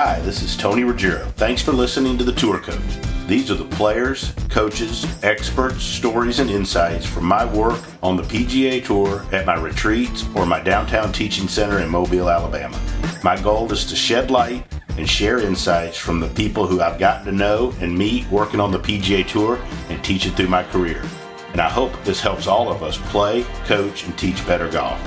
Hi, 0.00 0.20
this 0.20 0.42
is 0.42 0.56
Tony 0.56 0.84
Ruggiero. 0.84 1.24
Thanks 1.34 1.60
for 1.60 1.72
listening 1.72 2.16
to 2.18 2.24
The 2.24 2.32
Tour 2.32 2.60
Coach. 2.60 3.26
These 3.26 3.50
are 3.50 3.56
the 3.56 3.64
players, 3.64 4.32
coaches, 4.48 5.04
experts, 5.24 5.82
stories, 5.82 6.38
and 6.38 6.48
insights 6.48 7.04
from 7.04 7.24
my 7.24 7.44
work 7.52 7.82
on 8.00 8.16
the 8.16 8.22
PGA 8.22 8.84
Tour 8.84 9.26
at 9.32 9.44
my 9.44 9.56
retreats 9.56 10.24
or 10.36 10.46
my 10.46 10.60
downtown 10.60 11.12
teaching 11.12 11.48
center 11.48 11.80
in 11.80 11.90
Mobile, 11.90 12.30
Alabama. 12.30 12.80
My 13.24 13.42
goal 13.42 13.72
is 13.72 13.84
to 13.86 13.96
shed 13.96 14.30
light 14.30 14.64
and 14.96 15.10
share 15.10 15.40
insights 15.40 15.98
from 15.98 16.20
the 16.20 16.28
people 16.28 16.64
who 16.64 16.80
I've 16.80 17.00
gotten 17.00 17.26
to 17.26 17.32
know 17.32 17.74
and 17.80 17.98
meet 17.98 18.24
working 18.30 18.60
on 18.60 18.70
the 18.70 18.78
PGA 18.78 19.26
Tour 19.26 19.58
and 19.88 20.04
teach 20.04 20.26
it 20.26 20.34
through 20.34 20.46
my 20.46 20.62
career. 20.62 21.02
And 21.50 21.60
I 21.60 21.68
hope 21.68 21.90
this 22.04 22.20
helps 22.20 22.46
all 22.46 22.70
of 22.70 22.84
us 22.84 22.98
play, 23.10 23.42
coach, 23.64 24.04
and 24.04 24.16
teach 24.16 24.46
better 24.46 24.70
golf. 24.70 25.00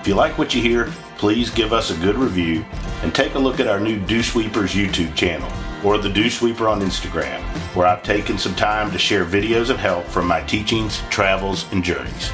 If 0.00 0.08
you 0.08 0.14
like 0.14 0.38
what 0.38 0.54
you 0.54 0.62
hear, 0.62 0.90
please 1.18 1.50
give 1.50 1.72
us 1.72 1.90
a 1.90 1.96
good 1.96 2.16
review 2.16 2.64
and 3.02 3.14
take 3.14 3.34
a 3.34 3.38
look 3.38 3.60
at 3.60 3.66
our 3.66 3.80
new 3.80 3.98
Dew 3.98 4.22
Sweepers 4.22 4.72
YouTube 4.72 5.14
channel 5.14 5.50
or 5.84 5.98
the 5.98 6.08
Dew 6.08 6.30
Sweeper 6.30 6.68
on 6.68 6.80
Instagram, 6.80 7.40
where 7.74 7.86
I've 7.86 8.02
taken 8.02 8.38
some 8.38 8.54
time 8.54 8.90
to 8.92 8.98
share 8.98 9.24
videos 9.24 9.68
of 9.68 9.76
help 9.76 10.06
from 10.06 10.26
my 10.26 10.40
teachings, 10.42 11.02
travels, 11.10 11.70
and 11.72 11.84
journeys. 11.84 12.30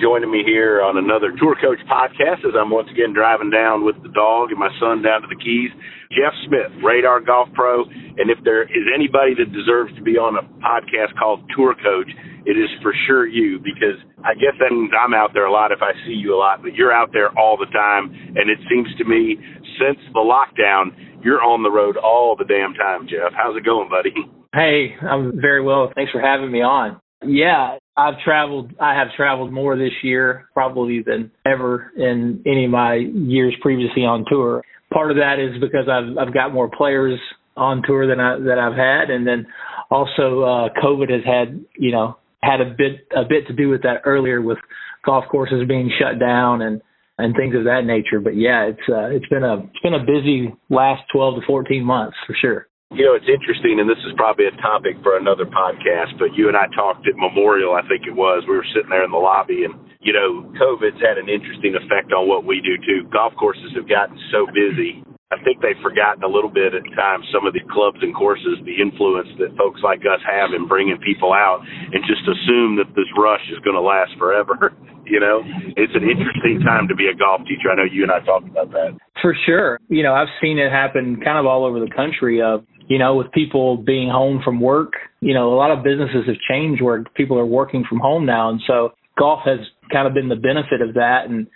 Joining 0.00 0.32
me 0.32 0.40
here 0.46 0.80
on 0.80 0.96
another 0.96 1.28
Tour 1.36 1.52
Coach 1.60 1.76
podcast 1.84 2.40
as 2.48 2.56
I'm 2.56 2.72
once 2.72 2.88
again 2.88 3.12
driving 3.12 3.52
down 3.52 3.84
with 3.84 4.00
the 4.00 4.08
dog 4.08 4.48
and 4.48 4.56
my 4.56 4.72
son 4.80 5.04
down 5.04 5.20
to 5.20 5.28
the 5.28 5.36
Keys. 5.36 5.68
Jeff 6.08 6.32
Smith, 6.48 6.72
Radar 6.82 7.20
Golf 7.20 7.52
Pro, 7.52 7.84
and 7.84 8.32
if 8.32 8.40
there 8.42 8.64
is 8.64 8.88
anybody 8.88 9.36
that 9.36 9.52
deserves 9.52 9.92
to 9.96 10.02
be 10.02 10.16
on 10.16 10.40
a 10.40 10.44
podcast 10.64 11.12
called 11.20 11.44
Tour 11.54 11.76
Coach, 11.76 12.08
it 12.48 12.56
is 12.56 12.72
for 12.80 12.96
sure 13.06 13.28
you 13.28 13.60
because 13.60 14.00
I 14.24 14.32
guess 14.40 14.56
that 14.56 14.72
means 14.72 14.88
I'm 14.96 15.12
out 15.12 15.36
there 15.36 15.44
a 15.44 15.52
lot 15.52 15.70
if 15.70 15.84
I 15.84 15.92
see 16.08 16.16
you 16.16 16.32
a 16.34 16.40
lot, 16.40 16.62
but 16.62 16.72
you're 16.72 16.96
out 16.96 17.12
there 17.12 17.28
all 17.38 17.60
the 17.60 17.68
time. 17.68 18.08
And 18.40 18.48
it 18.48 18.58
seems 18.72 18.88
to 18.96 19.04
me 19.04 19.36
since 19.76 20.00
the 20.16 20.24
lockdown, 20.24 20.96
you're 21.22 21.44
on 21.44 21.62
the 21.62 21.70
road 21.70 21.98
all 22.00 22.36
the 22.40 22.48
damn 22.48 22.72
time, 22.72 23.04
Jeff. 23.04 23.36
How's 23.36 23.54
it 23.54 23.68
going, 23.68 23.92
buddy? 23.92 24.16
Hey, 24.56 24.96
I'm 25.04 25.38
very 25.38 25.60
well. 25.62 25.92
Thanks 25.94 26.10
for 26.10 26.24
having 26.24 26.50
me 26.50 26.62
on. 26.62 26.98
Yeah, 27.22 27.76
I've 28.00 28.18
traveled. 28.24 28.72
I 28.80 28.94
have 28.94 29.08
traveled 29.16 29.52
more 29.52 29.76
this 29.76 29.92
year 30.02 30.48
probably 30.54 31.02
than 31.04 31.30
ever 31.44 31.92
in 31.96 32.42
any 32.46 32.64
of 32.64 32.70
my 32.70 32.94
years 32.94 33.54
previously 33.60 34.02
on 34.02 34.24
tour. 34.28 34.62
Part 34.92 35.10
of 35.10 35.18
that 35.18 35.36
is 35.38 35.60
because 35.60 35.86
I've 35.88 36.16
I've 36.16 36.34
got 36.34 36.54
more 36.54 36.68
players 36.68 37.20
on 37.56 37.82
tour 37.86 38.06
than 38.06 38.18
I 38.18 38.38
that 38.38 38.58
I've 38.58 38.76
had, 38.76 39.10
and 39.10 39.26
then 39.26 39.46
also 39.90 40.42
uh, 40.42 40.68
COVID 40.82 41.10
has 41.10 41.24
had 41.24 41.64
you 41.78 41.92
know 41.92 42.16
had 42.42 42.60
a 42.60 42.64
bit 42.64 43.06
a 43.14 43.24
bit 43.28 43.46
to 43.48 43.52
do 43.52 43.68
with 43.68 43.82
that 43.82 44.02
earlier 44.04 44.40
with 44.40 44.58
golf 45.04 45.24
courses 45.30 45.66
being 45.68 45.90
shut 45.98 46.18
down 46.18 46.62
and 46.62 46.80
and 47.18 47.34
things 47.36 47.54
of 47.54 47.64
that 47.64 47.82
nature. 47.84 48.20
But 48.20 48.36
yeah, 48.36 48.64
it's 48.64 48.88
uh, 48.88 49.10
it's 49.10 49.26
been 49.26 49.44
a 49.44 49.58
it's 49.58 49.82
been 49.82 49.94
a 49.94 50.04
busy 50.04 50.54
last 50.70 51.02
12 51.12 51.40
to 51.40 51.46
14 51.46 51.84
months 51.84 52.16
for 52.26 52.34
sure. 52.40 52.66
You 52.90 53.06
know, 53.06 53.14
it's 53.14 53.30
interesting, 53.30 53.78
and 53.78 53.86
this 53.86 54.02
is 54.02 54.10
probably 54.18 54.50
a 54.50 54.56
topic 54.58 54.98
for 55.06 55.16
another 55.16 55.46
podcast, 55.46 56.18
but 56.18 56.34
you 56.34 56.50
and 56.50 56.56
I 56.58 56.66
talked 56.74 57.06
at 57.06 57.14
Memorial, 57.14 57.78
I 57.78 57.86
think 57.86 58.02
it 58.02 58.18
was. 58.18 58.42
We 58.50 58.58
were 58.58 58.66
sitting 58.74 58.90
there 58.90 59.06
in 59.06 59.14
the 59.14 59.22
lobby, 59.22 59.62
and, 59.62 59.78
you 60.02 60.12
know, 60.12 60.42
COVID's 60.58 60.98
had 60.98 61.14
an 61.14 61.30
interesting 61.30 61.78
effect 61.78 62.10
on 62.10 62.26
what 62.26 62.42
we 62.42 62.58
do, 62.58 62.74
too. 62.82 63.06
Golf 63.14 63.32
courses 63.38 63.70
have 63.78 63.88
gotten 63.88 64.18
so 64.34 64.44
busy 64.50 65.06
I 65.30 65.38
think 65.46 65.62
they've 65.62 65.78
forgotten 65.78 66.24
a 66.24 66.26
little 66.26 66.50
bit 66.50 66.74
at 66.74 66.82
times 66.98 67.22
some 67.30 67.46
of 67.46 67.54
the 67.54 67.62
clubs 67.70 68.02
and 68.02 68.10
courses, 68.10 68.58
the 68.66 68.82
influence 68.82 69.30
that 69.38 69.54
folks 69.54 69.78
like 69.78 70.02
us 70.02 70.18
have 70.26 70.50
in 70.50 70.66
bringing 70.66 70.98
people 70.98 71.32
out, 71.32 71.62
and 71.62 72.02
just 72.02 72.26
assume 72.26 72.74
that 72.82 72.90
this 72.98 73.06
rush 73.14 73.46
is 73.46 73.62
going 73.62 73.78
to 73.78 73.80
last 73.80 74.10
forever. 74.18 74.74
you 75.06 75.20
know, 75.22 75.46
it's 75.78 75.94
an 75.94 76.02
interesting 76.02 76.58
time 76.66 76.88
to 76.88 76.96
be 76.98 77.06
a 77.06 77.14
golf 77.14 77.46
teacher. 77.46 77.70
I 77.70 77.78
know 77.78 77.86
you 77.86 78.02
and 78.02 78.10
I 78.10 78.18
talked 78.26 78.50
about 78.50 78.74
that. 78.74 78.98
For 79.22 79.36
sure. 79.46 79.78
You 79.86 80.02
know, 80.02 80.14
I've 80.14 80.34
seen 80.42 80.58
it 80.58 80.72
happen 80.72 81.22
kind 81.22 81.38
of 81.38 81.46
all 81.46 81.64
over 81.64 81.78
the 81.78 81.90
country. 81.94 82.42
Of 82.42 82.66
you 82.90 82.98
know, 82.98 83.14
with 83.14 83.30
people 83.30 83.76
being 83.76 84.10
home 84.10 84.42
from 84.44 84.60
work, 84.60 84.94
you 85.20 85.32
know, 85.32 85.54
a 85.54 85.56
lot 85.56 85.70
of 85.70 85.84
businesses 85.84 86.26
have 86.26 86.36
changed 86.50 86.82
where 86.82 87.04
people 87.14 87.38
are 87.38 87.46
working 87.46 87.84
from 87.88 88.00
home 88.00 88.26
now, 88.26 88.50
and 88.50 88.60
so 88.66 88.90
golf 89.16 89.40
has 89.44 89.60
kind 89.92 90.08
of 90.08 90.12
been 90.12 90.28
the 90.28 90.34
benefit 90.34 90.82
of 90.82 90.94
that. 90.94 91.26
And 91.28 91.46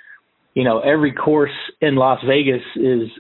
you 0.55 0.63
know, 0.63 0.79
every 0.79 1.13
course 1.13 1.51
in 1.81 1.97
Las 1.97 2.21
Vegas 2.25 2.63
is 2.77 3.11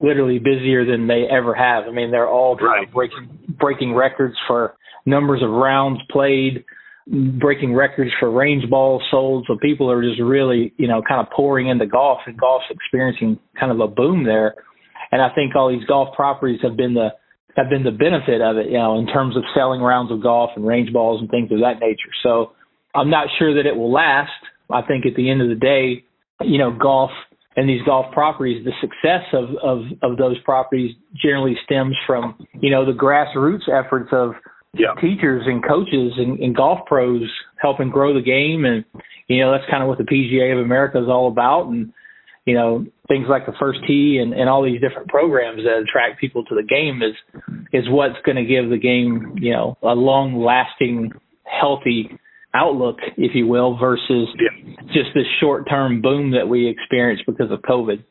literally 0.00 0.38
busier 0.38 0.84
than 0.84 1.08
they 1.08 1.24
ever 1.28 1.54
have. 1.54 1.84
I 1.88 1.90
mean, 1.90 2.12
they're 2.12 2.28
all 2.28 2.54
right. 2.56 2.90
breaking 2.92 3.36
breaking 3.58 3.94
records 3.94 4.36
for 4.46 4.76
numbers 5.04 5.42
of 5.42 5.50
rounds 5.50 5.98
played, 6.08 6.64
breaking 7.08 7.74
records 7.74 8.12
for 8.20 8.30
range 8.30 8.70
balls 8.70 9.02
sold. 9.10 9.44
So 9.48 9.56
people 9.60 9.90
are 9.90 10.02
just 10.02 10.20
really, 10.20 10.72
you 10.76 10.86
know, 10.86 11.02
kind 11.02 11.20
of 11.20 11.32
pouring 11.34 11.66
into 11.66 11.86
golf, 11.86 12.20
and 12.26 12.38
golf's 12.38 12.66
experiencing 12.70 13.40
kind 13.58 13.72
of 13.72 13.80
a 13.80 13.88
boom 13.88 14.22
there. 14.22 14.54
And 15.10 15.20
I 15.20 15.34
think 15.34 15.56
all 15.56 15.68
these 15.68 15.86
golf 15.88 16.14
properties 16.14 16.60
have 16.62 16.76
been 16.76 16.94
the 16.94 17.08
have 17.56 17.70
been 17.70 17.82
the 17.84 17.90
benefit 17.90 18.40
of 18.40 18.58
it, 18.58 18.66
you 18.66 18.78
know, 18.78 18.98
in 18.98 19.06
terms 19.06 19.36
of 19.36 19.42
selling 19.54 19.80
rounds 19.80 20.12
of 20.12 20.22
golf 20.22 20.50
and 20.56 20.66
range 20.66 20.92
balls 20.92 21.20
and 21.20 21.30
things 21.30 21.50
of 21.50 21.60
that 21.60 21.80
nature. 21.80 22.12
So 22.22 22.52
I'm 22.94 23.10
not 23.10 23.28
sure 23.38 23.54
that 23.54 23.66
it 23.66 23.76
will 23.76 23.92
last. 23.92 24.30
I 24.70 24.82
think 24.82 25.06
at 25.06 25.14
the 25.16 25.30
end 25.30 25.40
of 25.40 25.48
the 25.48 25.54
day, 25.54 26.04
you 26.42 26.58
know, 26.58 26.70
golf 26.70 27.10
and 27.56 27.68
these 27.68 27.80
golf 27.86 28.12
properties, 28.12 28.64
the 28.64 28.72
success 28.80 29.24
of, 29.32 29.48
of, 29.62 29.84
of 30.02 30.18
those 30.18 30.38
properties 30.44 30.94
generally 31.20 31.56
stems 31.64 31.96
from, 32.06 32.46
you 32.60 32.70
know, 32.70 32.84
the 32.84 32.92
grassroots 32.92 33.68
efforts 33.72 34.10
of 34.12 34.32
yeah. 34.74 34.92
teachers 35.00 35.44
and 35.46 35.66
coaches 35.66 36.12
and, 36.18 36.38
and 36.38 36.54
golf 36.54 36.80
pros 36.86 37.22
helping 37.58 37.88
grow 37.88 38.12
the 38.12 38.20
game. 38.20 38.66
And, 38.66 38.84
you 39.28 39.40
know, 39.40 39.52
that's 39.52 39.64
kind 39.70 39.82
of 39.82 39.88
what 39.88 39.96
the 39.96 40.04
PGA 40.04 40.52
of 40.52 40.58
America 40.58 40.98
is 40.98 41.08
all 41.08 41.28
about. 41.28 41.68
And, 41.68 41.92
you 42.46 42.54
know, 42.54 42.86
things 43.08 43.26
like 43.28 43.44
the 43.44 43.52
first 43.58 43.80
tee 43.86 44.18
and, 44.22 44.32
and 44.32 44.48
all 44.48 44.64
these 44.64 44.80
different 44.80 45.08
programs 45.08 45.62
that 45.64 45.82
attract 45.82 46.20
people 46.20 46.44
to 46.44 46.54
the 46.54 46.62
game 46.62 47.02
is, 47.02 47.14
is 47.72 47.84
what's 47.90 48.14
going 48.24 48.36
to 48.36 48.44
give 48.44 48.70
the 48.70 48.78
game, 48.78 49.34
you 49.36 49.52
know, 49.52 49.76
a 49.82 49.94
long 49.94 50.42
lasting, 50.42 51.10
healthy 51.44 52.08
outlook, 52.54 52.98
if 53.16 53.34
you 53.34 53.46
will, 53.46 53.76
versus 53.76 54.28
yeah. 54.38 54.74
just 54.86 55.10
this 55.14 55.26
short 55.40 55.68
term 55.68 56.00
boom 56.00 56.30
that 56.30 56.48
we 56.48 56.68
experienced 56.68 57.24
because 57.26 57.50
of 57.50 57.60
COVID. 57.62 58.02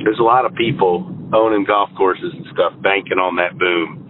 There's 0.00 0.18
a 0.18 0.24
lot 0.24 0.44
of 0.44 0.54
people 0.56 1.06
owning 1.32 1.64
golf 1.64 1.88
courses 1.96 2.32
and 2.34 2.44
stuff 2.52 2.72
banking 2.82 3.18
on 3.18 3.36
that 3.36 3.56
boom 3.56 4.04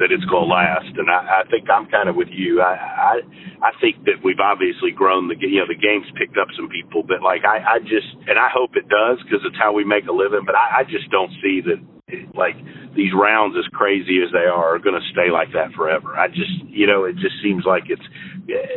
that 0.00 0.08
it's 0.10 0.24
going 0.26 0.48
to 0.48 0.52
last. 0.52 0.90
And 0.96 1.12
I, 1.12 1.44
I 1.44 1.50
think 1.52 1.68
I'm 1.68 1.86
kind 1.92 2.08
of 2.08 2.16
with 2.16 2.32
you. 2.32 2.64
I, 2.64 2.74
I 2.74 3.14
I 3.60 3.72
think 3.78 4.02
that 4.08 4.24
we've 4.24 4.40
obviously 4.40 4.90
grown 4.90 5.28
the 5.28 5.36
you 5.36 5.60
know 5.60 5.68
the 5.68 5.78
game's 5.78 6.08
picked 6.16 6.40
up 6.40 6.48
some 6.56 6.72
people, 6.72 7.04
but 7.04 7.20
like 7.20 7.44
I 7.44 7.60
I 7.60 7.78
just 7.84 8.08
and 8.24 8.40
I 8.40 8.48
hope 8.48 8.74
it 8.74 8.88
does 8.88 9.20
because 9.22 9.44
it's 9.44 9.60
how 9.60 9.76
we 9.76 9.84
make 9.84 10.08
a 10.08 10.16
living. 10.16 10.48
But 10.48 10.56
I, 10.56 10.82
I 10.82 10.82
just 10.88 11.12
don't 11.12 11.30
see 11.44 11.60
that 11.68 11.78
like 12.34 12.56
these 12.96 13.12
rounds 13.14 13.54
as 13.58 13.66
crazy 13.72 14.20
as 14.24 14.32
they 14.32 14.48
are 14.48 14.74
are 14.74 14.78
going 14.78 14.98
to 14.98 15.06
stay 15.12 15.30
like 15.30 15.52
that 15.52 15.72
forever. 15.76 16.16
I 16.16 16.28
just, 16.28 16.50
you 16.66 16.86
know, 16.86 17.04
it 17.04 17.14
just 17.14 17.36
seems 17.42 17.64
like 17.64 17.84
it's 17.88 18.02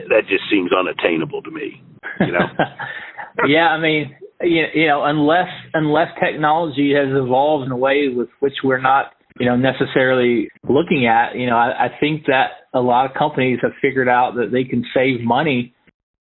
that 0.09 0.27
just 0.29 0.43
seems 0.51 0.71
unattainable 0.71 1.41
to 1.41 1.51
me. 1.51 1.81
You 2.19 2.31
know. 2.31 2.47
yeah, 3.47 3.69
I 3.69 3.79
mean, 3.79 4.15
you 4.41 4.87
know, 4.87 5.03
unless 5.03 5.49
unless 5.73 6.09
technology 6.21 6.93
has 6.95 7.09
evolved 7.09 7.65
in 7.65 7.71
a 7.71 7.77
way 7.77 8.09
with 8.13 8.29
which 8.39 8.53
we're 8.63 8.81
not, 8.81 9.13
you 9.39 9.45
know, 9.47 9.55
necessarily 9.55 10.49
looking 10.67 11.07
at, 11.07 11.35
you 11.35 11.47
know, 11.47 11.57
I, 11.57 11.85
I 11.85 11.87
think 11.99 12.25
that 12.27 12.69
a 12.73 12.79
lot 12.79 13.05
of 13.05 13.15
companies 13.17 13.59
have 13.61 13.71
figured 13.81 14.07
out 14.07 14.35
that 14.35 14.51
they 14.51 14.63
can 14.63 14.85
save 14.93 15.21
money, 15.21 15.73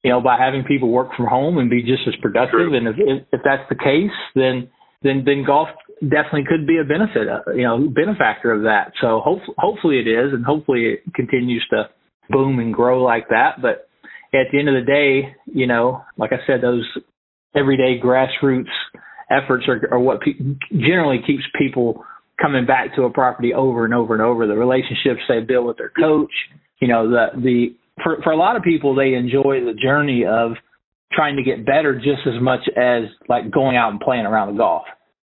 you 0.02 0.10
know, 0.10 0.20
by 0.20 0.38
having 0.38 0.64
people 0.64 0.90
work 0.90 1.08
from 1.16 1.26
home 1.26 1.58
and 1.58 1.68
be 1.68 1.82
just 1.82 2.02
as 2.06 2.14
productive. 2.22 2.70
True. 2.70 2.76
And 2.76 2.88
if, 2.88 2.96
if 2.98 3.22
if 3.32 3.40
that's 3.44 3.68
the 3.68 3.76
case, 3.76 4.16
then 4.34 4.68
then 5.02 5.22
then 5.24 5.44
golf 5.44 5.68
definitely 6.02 6.44
could 6.48 6.66
be 6.66 6.78
a 6.78 6.84
benefit, 6.84 7.28
uh, 7.28 7.52
you 7.52 7.62
know, 7.62 7.88
benefactor 7.88 8.52
of 8.52 8.62
that. 8.62 8.92
So 9.00 9.20
hope, 9.20 9.40
hopefully 9.58 9.98
it 9.98 10.08
is, 10.08 10.32
and 10.32 10.44
hopefully 10.44 10.86
it 10.86 11.14
continues 11.14 11.66
to 11.70 11.90
boom 12.30 12.58
and 12.58 12.72
grow 12.72 13.02
like 13.02 13.28
that. 13.28 13.60
But 13.60 13.88
at 14.32 14.46
the 14.52 14.58
end 14.58 14.68
of 14.68 14.74
the 14.74 14.86
day, 14.86 15.34
you 15.52 15.66
know, 15.66 16.02
like 16.16 16.32
I 16.32 16.38
said, 16.46 16.62
those 16.62 16.86
everyday 17.54 18.00
grassroots 18.02 18.70
efforts 19.30 19.66
are, 19.68 19.88
are 19.92 19.98
what 19.98 20.20
pe- 20.20 20.38
generally 20.72 21.18
keeps 21.26 21.44
people 21.58 22.04
coming 22.40 22.66
back 22.66 22.94
to 22.96 23.02
a 23.04 23.10
property 23.10 23.52
over 23.52 23.84
and 23.84 23.94
over 23.94 24.14
and 24.14 24.22
over. 24.22 24.46
The 24.46 24.56
relationships 24.56 25.20
they 25.28 25.40
build 25.40 25.66
with 25.66 25.76
their 25.76 25.90
coach, 25.90 26.32
you 26.80 26.88
know, 26.88 27.08
the 27.08 27.26
the 27.36 27.76
for 28.02 28.18
for 28.22 28.32
a 28.32 28.36
lot 28.36 28.56
of 28.56 28.62
people 28.62 28.94
they 28.94 29.14
enjoy 29.14 29.60
the 29.64 29.74
journey 29.80 30.24
of 30.24 30.52
trying 31.12 31.36
to 31.36 31.42
get 31.42 31.66
better 31.66 31.96
just 31.96 32.26
as 32.26 32.40
much 32.40 32.60
as 32.76 33.10
like 33.28 33.50
going 33.50 33.76
out 33.76 33.90
and 33.90 34.00
playing 34.00 34.26
around 34.26 34.54
the 34.54 34.58
golf. 34.58 34.84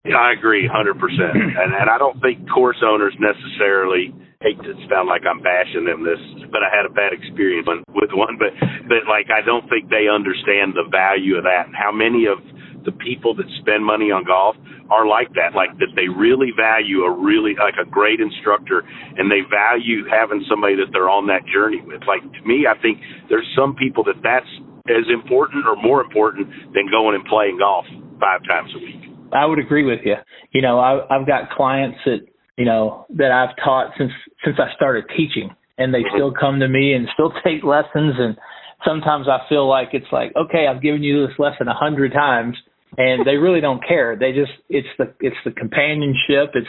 Yeah, 0.05 0.17
I 0.17 0.33
agree, 0.33 0.69
hundred 0.71 0.97
percent. 0.99 1.35
And 1.35 1.73
and 1.73 1.89
I 1.89 1.97
don't 1.97 2.19
think 2.21 2.49
course 2.49 2.81
owners 2.83 3.13
necessarily 3.19 4.13
hate 4.41 4.57
to 4.65 4.73
sound 4.89 5.05
like 5.05 5.21
I'm 5.29 5.41
bashing 5.45 5.85
them 5.85 6.01
this, 6.01 6.17
but 6.49 6.65
I 6.65 6.69
had 6.73 6.89
a 6.89 6.93
bad 6.93 7.13
experience 7.13 7.67
with 7.93 8.09
one. 8.13 8.37
But 8.39 8.57
but 8.89 9.05
like 9.05 9.29
I 9.29 9.45
don't 9.45 9.67
think 9.69 9.89
they 9.89 10.09
understand 10.09 10.73
the 10.73 10.89
value 10.89 11.37
of 11.37 11.43
that 11.45 11.69
and 11.69 11.75
how 11.75 11.91
many 11.91 12.25
of 12.25 12.41
the 12.85 12.91
people 12.91 13.35
that 13.35 13.45
spend 13.61 13.85
money 13.85 14.11
on 14.11 14.25
golf 14.25 14.55
are 14.89 15.07
like 15.07 15.33
that, 15.33 15.55
like 15.55 15.71
that 15.79 15.93
they 15.95 16.09
really 16.09 16.51
value 16.55 17.03
a 17.03 17.11
really 17.11 17.55
like 17.55 17.75
a 17.79 17.87
great 17.87 18.19
instructor 18.19 18.83
and 19.17 19.31
they 19.31 19.41
value 19.47 20.03
having 20.09 20.43
somebody 20.49 20.75
that 20.75 20.91
they're 20.91 21.09
on 21.09 21.27
that 21.27 21.45
journey 21.47 21.81
with. 21.85 22.01
Like 22.07 22.21
to 22.21 22.41
me, 22.43 22.67
I 22.67 22.75
think 22.81 22.99
there's 23.29 23.47
some 23.55 23.75
people 23.75 24.03
that 24.05 24.19
that's 24.23 24.49
as 24.89 25.05
important 25.13 25.65
or 25.67 25.75
more 25.77 26.01
important 26.01 26.49
than 26.73 26.89
going 26.89 27.15
and 27.15 27.25
playing 27.25 27.57
golf 27.59 27.85
five 28.19 28.41
times 28.43 28.71
a 28.75 28.79
week. 28.79 29.01
I 29.33 29.45
would 29.45 29.59
agree 29.59 29.85
with 29.85 29.99
you. 30.03 30.15
You 30.51 30.61
know, 30.61 30.79
I, 30.79 31.05
I've 31.07 31.27
got 31.27 31.49
clients 31.51 31.99
that 32.05 32.27
you 32.57 32.65
know 32.65 33.05
that 33.15 33.31
I've 33.31 33.55
taught 33.63 33.91
since 33.97 34.11
since 34.43 34.57
I 34.59 34.73
started 34.75 35.05
teaching, 35.15 35.49
and 35.77 35.93
they 35.93 35.99
mm-hmm. 35.99 36.15
still 36.15 36.33
come 36.37 36.59
to 36.59 36.67
me 36.67 36.93
and 36.93 37.07
still 37.13 37.31
take 37.43 37.63
lessons. 37.63 38.15
And 38.19 38.37
sometimes 38.85 39.27
I 39.27 39.47
feel 39.47 39.67
like 39.69 39.89
it's 39.93 40.11
like, 40.11 40.33
okay, 40.35 40.67
I've 40.67 40.81
given 40.81 41.03
you 41.03 41.25
this 41.25 41.37
lesson 41.39 41.67
a 41.67 41.73
hundred 41.73 42.13
times, 42.13 42.57
and 42.97 43.25
they 43.25 43.35
really 43.35 43.61
don't 43.61 43.85
care. 43.85 44.15
They 44.15 44.31
just 44.31 44.51
it's 44.69 44.87
the 44.97 45.13
it's 45.19 45.37
the 45.45 45.51
companionship. 45.51 46.51
It's 46.53 46.67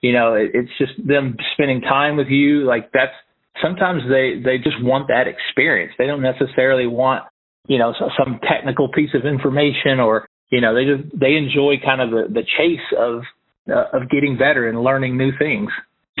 you 0.00 0.12
know 0.12 0.34
it, 0.34 0.50
it's 0.54 0.70
just 0.78 0.92
them 1.06 1.36
spending 1.54 1.80
time 1.80 2.16
with 2.16 2.28
you. 2.28 2.64
Like 2.64 2.90
that's 2.92 3.14
sometimes 3.62 4.02
they 4.08 4.40
they 4.42 4.58
just 4.58 4.82
want 4.82 5.08
that 5.08 5.26
experience. 5.26 5.92
They 5.98 6.06
don't 6.06 6.22
necessarily 6.22 6.86
want 6.86 7.24
you 7.66 7.78
know 7.78 7.94
some 8.18 8.40
technical 8.48 8.88
piece 8.88 9.14
of 9.14 9.24
information 9.24 10.00
or 10.00 10.26
you 10.50 10.60
know 10.60 10.74
they 10.74 10.84
just 10.84 11.18
they 11.18 11.36
enjoy 11.36 11.74
kind 11.84 12.00
of 12.00 12.10
the 12.10 12.32
the 12.32 12.42
chase 12.42 12.86
of 12.98 13.22
uh, 13.70 13.96
of 13.96 14.10
getting 14.10 14.36
better 14.36 14.68
and 14.68 14.82
learning 14.82 15.16
new 15.16 15.30
things 15.38 15.70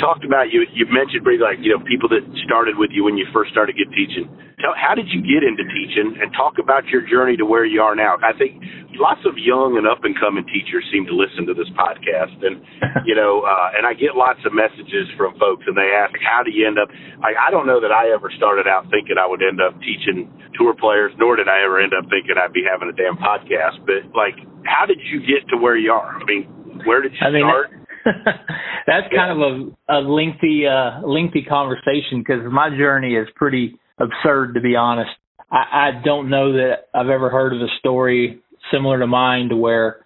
talked 0.00 0.24
about 0.24 0.50
you 0.50 0.64
you 0.72 0.88
mentioned 0.88 1.22
pretty 1.22 1.38
like 1.38 1.60
you 1.60 1.70
know 1.70 1.82
people 1.84 2.08
that 2.08 2.24
started 2.48 2.80
with 2.80 2.90
you 2.90 3.04
when 3.04 3.20
you 3.20 3.28
first 3.32 3.52
started 3.52 3.76
get 3.76 3.92
teaching. 3.92 4.26
Tell, 4.58 4.76
how 4.76 4.92
did 4.92 5.08
you 5.08 5.20
get 5.24 5.44
into 5.44 5.64
teaching? 5.68 6.16
And 6.20 6.32
talk 6.32 6.60
about 6.60 6.88
your 6.88 7.04
journey 7.04 7.36
to 7.36 7.46
where 7.46 7.64
you 7.64 7.80
are 7.80 7.96
now. 7.96 8.16
I 8.20 8.36
think 8.36 8.60
lots 9.00 9.24
of 9.24 9.38
young 9.40 9.80
and 9.80 9.88
up 9.88 10.04
and 10.04 10.12
coming 10.18 10.44
teachers 10.48 10.84
seem 10.92 11.06
to 11.08 11.16
listen 11.16 11.48
to 11.48 11.54
this 11.54 11.68
podcast. 11.76 12.36
And 12.44 12.60
you 13.06 13.14
know 13.14 13.42
uh 13.46 13.76
and 13.76 13.86
i 13.86 13.94
get 13.94 14.16
lots 14.16 14.40
of 14.44 14.52
messages 14.52 15.08
from 15.16 15.36
folks 15.38 15.64
and 15.66 15.76
they 15.76 15.92
ask 15.94 16.14
how 16.24 16.42
do 16.42 16.50
you 16.50 16.66
end 16.66 16.78
up 16.78 16.88
like 17.22 17.36
i 17.38 17.50
don't 17.50 17.66
know 17.66 17.80
that 17.80 17.92
i 17.92 18.10
ever 18.10 18.30
started 18.36 18.66
out 18.66 18.88
thinking 18.90 19.16
i 19.20 19.26
would 19.26 19.42
end 19.42 19.60
up 19.60 19.74
teaching 19.80 20.30
tour 20.58 20.74
players 20.74 21.12
nor 21.18 21.36
did 21.36 21.48
i 21.48 21.62
ever 21.64 21.80
end 21.80 21.92
up 21.94 22.04
thinking 22.10 22.34
i'd 22.36 22.52
be 22.52 22.64
having 22.66 22.88
a 22.88 22.96
damn 22.96 23.16
podcast. 23.16 23.78
But 23.86 24.10
like 24.16 24.36
how 24.64 24.86
did 24.86 24.98
you 25.00 25.20
get 25.20 25.46
to 25.50 25.56
where 25.56 25.76
you 25.76 25.92
are? 25.92 26.16
I 26.20 26.24
mean 26.24 26.44
where 26.84 27.02
did 27.02 27.12
you 27.12 27.22
I 27.22 27.30
mean, 27.30 27.44
start 27.44 27.79
That's 28.86 29.06
kind 29.14 29.30
of 29.30 29.38
a, 29.38 29.98
a 29.98 29.98
lengthy, 30.00 30.64
uh, 30.66 31.06
lengthy 31.06 31.42
conversation 31.42 32.18
because 32.20 32.40
my 32.50 32.70
journey 32.70 33.14
is 33.14 33.28
pretty 33.36 33.78
absurd, 33.98 34.54
to 34.54 34.60
be 34.60 34.76
honest. 34.76 35.10
I, 35.50 35.90
I 35.98 36.02
don't 36.04 36.30
know 36.30 36.52
that 36.52 36.88
I've 36.94 37.08
ever 37.08 37.30
heard 37.30 37.52
of 37.52 37.60
a 37.60 37.68
story 37.78 38.40
similar 38.72 38.98
to 39.00 39.06
mine 39.06 39.48
to 39.50 39.56
where, 39.56 40.04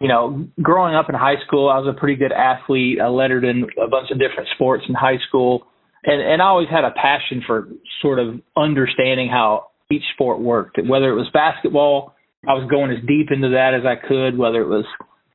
you 0.00 0.08
know, 0.08 0.48
growing 0.60 0.94
up 0.94 1.08
in 1.08 1.14
high 1.14 1.40
school, 1.46 1.68
I 1.68 1.78
was 1.78 1.94
a 1.94 1.98
pretty 1.98 2.16
good 2.16 2.32
athlete. 2.32 2.98
I 3.00 3.08
lettered 3.08 3.44
in 3.44 3.66
a 3.82 3.88
bunch 3.88 4.10
of 4.10 4.18
different 4.18 4.48
sports 4.54 4.84
in 4.88 4.94
high 4.94 5.18
school. 5.28 5.66
And, 6.04 6.20
and 6.20 6.42
I 6.42 6.46
always 6.46 6.68
had 6.68 6.84
a 6.84 6.90
passion 6.90 7.42
for 7.46 7.68
sort 8.02 8.18
of 8.18 8.40
understanding 8.56 9.28
how 9.28 9.68
each 9.90 10.04
sport 10.14 10.40
worked. 10.40 10.78
Whether 10.84 11.10
it 11.10 11.16
was 11.16 11.28
basketball, 11.32 12.14
I 12.46 12.54
was 12.54 12.68
going 12.70 12.90
as 12.90 12.98
deep 13.06 13.30
into 13.30 13.50
that 13.50 13.72
as 13.74 13.84
I 13.86 13.96
could, 14.06 14.36
whether 14.38 14.60
it 14.60 14.68
was 14.68 14.84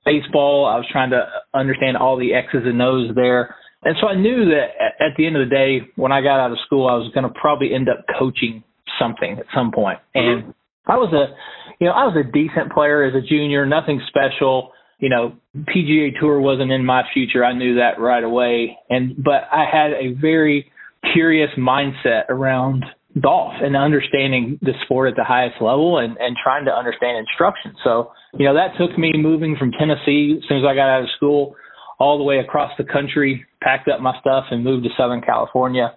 baseball. 0.05 0.65
I 0.65 0.77
was 0.77 0.85
trying 0.91 1.11
to 1.11 1.25
understand 1.53 1.97
all 1.97 2.17
the 2.17 2.33
X's 2.33 2.63
and 2.65 2.81
O's 2.81 3.13
there. 3.15 3.55
And 3.83 3.95
so 3.99 4.07
I 4.07 4.15
knew 4.15 4.45
that 4.45 4.67
at 4.99 5.17
the 5.17 5.25
end 5.25 5.35
of 5.37 5.47
the 5.47 5.53
day, 5.53 5.81
when 5.95 6.11
I 6.11 6.21
got 6.21 6.39
out 6.39 6.51
of 6.51 6.57
school, 6.65 6.87
I 6.87 6.93
was 6.93 7.11
going 7.13 7.23
to 7.23 7.33
probably 7.39 7.73
end 7.73 7.89
up 7.89 8.05
coaching 8.17 8.63
something 8.99 9.37
at 9.39 9.45
some 9.53 9.71
point. 9.71 9.99
Mm-hmm. 10.15 10.45
And 10.45 10.53
I 10.87 10.97
was 10.97 11.11
a, 11.13 11.33
you 11.79 11.87
know, 11.87 11.93
I 11.93 12.05
was 12.05 12.15
a 12.15 12.31
decent 12.31 12.71
player 12.71 13.03
as 13.03 13.15
a 13.15 13.25
junior, 13.25 13.65
nothing 13.65 14.01
special. 14.07 14.71
You 14.99 15.09
know, 15.09 15.35
PGA 15.57 16.19
Tour 16.19 16.39
wasn't 16.39 16.71
in 16.71 16.85
my 16.85 17.01
future. 17.11 17.43
I 17.43 17.53
knew 17.53 17.75
that 17.75 17.99
right 17.99 18.23
away. 18.23 18.77
And, 18.89 19.15
but 19.21 19.49
I 19.51 19.65
had 19.71 19.93
a 19.93 20.13
very 20.13 20.71
curious 21.13 21.49
mindset 21.57 22.29
around 22.29 22.85
golf 23.19 23.53
and 23.61 23.75
understanding 23.75 24.59
the 24.61 24.73
sport 24.83 25.09
at 25.09 25.15
the 25.15 25.23
highest 25.23 25.55
level 25.59 25.97
and, 25.97 26.17
and 26.17 26.37
trying 26.41 26.65
to 26.65 26.71
understand 26.71 27.17
instruction. 27.17 27.73
So, 27.83 28.11
you 28.37 28.45
know, 28.45 28.53
that 28.53 28.77
took 28.79 28.97
me 28.97 29.11
moving 29.15 29.55
from 29.57 29.71
Tennessee 29.71 30.37
as 30.37 30.47
soon 30.47 30.59
as 30.59 30.63
I 30.67 30.75
got 30.75 30.89
out 30.89 31.03
of 31.03 31.09
school 31.17 31.55
all 31.99 32.17
the 32.17 32.23
way 32.23 32.39
across 32.39 32.71
the 32.77 32.83
country, 32.83 33.45
packed 33.61 33.87
up 33.87 34.01
my 34.01 34.17
stuff 34.19 34.45
and 34.49 34.63
moved 34.63 34.83
to 34.85 34.89
Southern 34.97 35.21
California. 35.21 35.95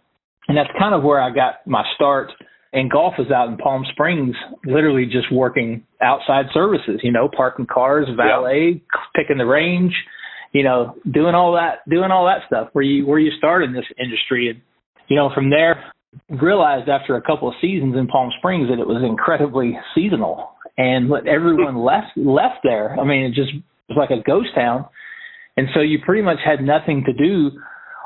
And 0.48 0.56
that's 0.56 0.68
kind 0.78 0.94
of 0.94 1.02
where 1.02 1.20
I 1.20 1.30
got 1.30 1.66
my 1.66 1.82
start. 1.94 2.30
And 2.74 2.90
golf 2.90 3.14
was 3.18 3.30
out 3.30 3.48
in 3.48 3.56
Palm 3.56 3.84
Springs, 3.92 4.34
literally 4.66 5.06
just 5.06 5.32
working 5.32 5.84
outside 6.02 6.46
services, 6.52 7.00
you 7.02 7.12
know, 7.12 7.30
parking 7.34 7.66
cars, 7.72 8.06
valet, 8.16 8.82
yeah. 8.82 9.00
picking 9.16 9.38
the 9.38 9.46
range, 9.46 9.94
you 10.52 10.64
know, 10.64 10.94
doing 11.10 11.34
all 11.34 11.54
that, 11.54 11.88
doing 11.88 12.10
all 12.10 12.26
that 12.26 12.46
stuff 12.46 12.68
where 12.72 12.84
you, 12.84 13.06
where 13.06 13.18
you 13.18 13.30
start 13.38 13.62
in 13.62 13.72
this 13.72 13.86
industry. 13.98 14.50
And, 14.50 14.60
you 15.08 15.16
know, 15.16 15.30
from 15.34 15.50
there, 15.50 15.84
realized 16.28 16.88
after 16.88 17.16
a 17.16 17.22
couple 17.22 17.48
of 17.48 17.54
seasons 17.60 17.96
in 17.96 18.06
Palm 18.08 18.30
Springs 18.38 18.68
that 18.68 18.80
it 18.80 18.86
was 18.86 19.02
incredibly 19.08 19.78
seasonal 19.94 20.53
and 20.76 21.10
everyone 21.26 21.76
left 21.84 22.16
left 22.16 22.60
there. 22.62 22.98
I 22.98 23.04
mean, 23.04 23.24
it 23.24 23.34
just 23.34 23.52
was 23.88 23.98
like 23.98 24.10
a 24.10 24.22
ghost 24.22 24.48
town. 24.54 24.86
And 25.56 25.68
so 25.74 25.80
you 25.80 25.98
pretty 26.04 26.22
much 26.22 26.38
had 26.44 26.60
nothing 26.60 27.04
to 27.06 27.12
do 27.12 27.50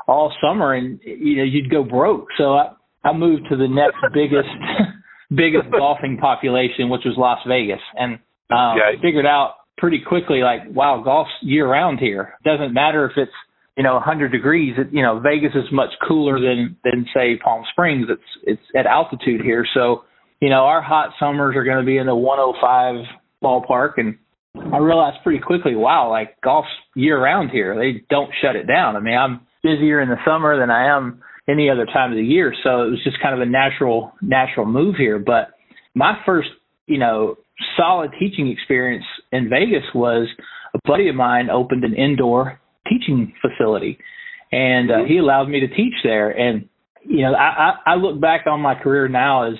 all 0.07 0.33
summer 0.41 0.73
and 0.73 0.99
you 1.03 1.37
know 1.37 1.43
you'd 1.43 1.69
go 1.69 1.83
broke. 1.83 2.27
So 2.37 2.53
I 2.53 2.73
I 3.03 3.13
moved 3.13 3.47
to 3.49 3.55
the 3.55 3.67
next 3.67 3.97
biggest 4.13 4.49
biggest 5.29 5.71
golfing 5.71 6.17
population 6.17 6.89
which 6.89 7.01
was 7.05 7.15
Las 7.17 7.39
Vegas 7.47 7.81
and 7.95 8.19
um 8.51 8.77
okay. 8.77 9.01
figured 9.01 9.25
out 9.25 9.55
pretty 9.77 10.01
quickly 10.05 10.41
like 10.41 10.61
wow 10.71 11.01
golf's 11.03 11.31
year 11.41 11.67
round 11.67 11.99
here. 11.99 12.33
Doesn't 12.43 12.73
matter 12.73 13.05
if 13.05 13.13
it's 13.17 13.31
you 13.77 13.83
know 13.83 13.93
100 13.93 14.31
degrees 14.31 14.75
it, 14.77 14.87
you 14.91 15.01
know 15.01 15.19
Vegas 15.19 15.55
is 15.55 15.71
much 15.71 15.91
cooler 16.07 16.39
than 16.39 16.75
than 16.83 17.05
say 17.13 17.37
Palm 17.37 17.63
Springs 17.71 18.07
it's 18.09 18.21
it's 18.43 18.61
at 18.77 18.85
altitude 18.85 19.41
here 19.41 19.65
so 19.73 20.03
you 20.41 20.49
know 20.49 20.65
our 20.65 20.81
hot 20.81 21.11
summers 21.19 21.55
are 21.55 21.63
going 21.63 21.79
to 21.79 21.85
be 21.85 21.97
in 21.97 22.05
the 22.05 22.15
105 22.15 23.05
ballpark 23.43 23.93
and 23.97 24.17
I 24.73 24.77
realized 24.77 25.17
pretty 25.23 25.39
quickly 25.39 25.75
wow 25.75 26.09
like 26.09 26.39
golf's 26.41 26.69
year 26.95 27.21
round 27.21 27.51
here. 27.51 27.75
They 27.75 28.03
don't 28.09 28.31
shut 28.41 28.55
it 28.55 28.67
down. 28.67 28.95
I 28.95 28.99
mean 28.99 29.17
I'm 29.17 29.41
busier 29.63 30.01
in 30.01 30.09
the 30.09 30.17
summer 30.25 30.59
than 30.59 30.69
I 30.69 30.95
am 30.95 31.21
any 31.47 31.69
other 31.69 31.85
time 31.85 32.11
of 32.11 32.17
the 32.17 32.23
year 32.23 32.53
so 32.63 32.83
it 32.83 32.89
was 32.91 33.03
just 33.03 33.21
kind 33.21 33.35
of 33.35 33.41
a 33.41 33.49
natural 33.49 34.13
natural 34.21 34.65
move 34.65 34.95
here. 34.95 35.19
But 35.19 35.51
my 35.95 36.17
first 36.25 36.49
you 36.87 36.97
know 36.97 37.37
solid 37.77 38.11
teaching 38.19 38.49
experience 38.49 39.05
in 39.31 39.49
Vegas 39.49 39.83
was 39.93 40.27
a 40.73 40.79
buddy 40.85 41.09
of 41.09 41.15
mine 41.15 41.49
opened 41.49 41.83
an 41.83 41.95
indoor 41.95 42.59
teaching 42.87 43.33
facility, 43.41 43.99
and 44.51 44.91
uh, 44.91 45.03
he 45.07 45.17
allowed 45.17 45.49
me 45.49 45.59
to 45.59 45.67
teach 45.67 45.93
there. 46.03 46.29
And 46.29 46.67
you 47.03 47.21
know, 47.21 47.33
I, 47.33 47.71
I, 47.85 47.93
I 47.93 47.95
look 47.95 48.19
back 48.19 48.45
on 48.47 48.61
my 48.61 48.75
career 48.75 49.07
now 49.07 49.49
as 49.49 49.55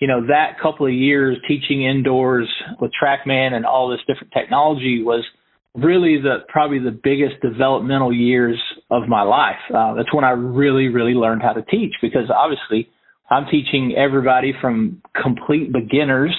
you 0.00 0.08
know 0.08 0.26
that 0.26 0.58
couple 0.60 0.86
of 0.86 0.92
years 0.92 1.36
teaching 1.46 1.84
indoors 1.84 2.48
with 2.80 2.90
TrackMan 3.00 3.52
and 3.52 3.66
all 3.66 3.88
this 3.88 4.00
different 4.06 4.32
technology 4.32 5.02
was 5.02 5.24
really 5.74 6.20
the 6.20 6.38
probably 6.48 6.78
the 6.78 6.90
biggest 6.90 7.40
developmental 7.42 8.12
years 8.12 8.60
of 8.90 9.08
my 9.08 9.22
life. 9.22 9.60
Uh, 9.74 9.94
that's 9.94 10.12
when 10.12 10.24
I 10.24 10.30
really 10.30 10.88
really 10.88 11.14
learned 11.14 11.42
how 11.42 11.52
to 11.52 11.62
teach 11.62 11.94
because 12.00 12.30
obviously 12.34 12.90
I'm 13.30 13.46
teaching 13.50 13.94
everybody 13.96 14.52
from 14.60 15.02
complete 15.20 15.72
beginners 15.72 16.34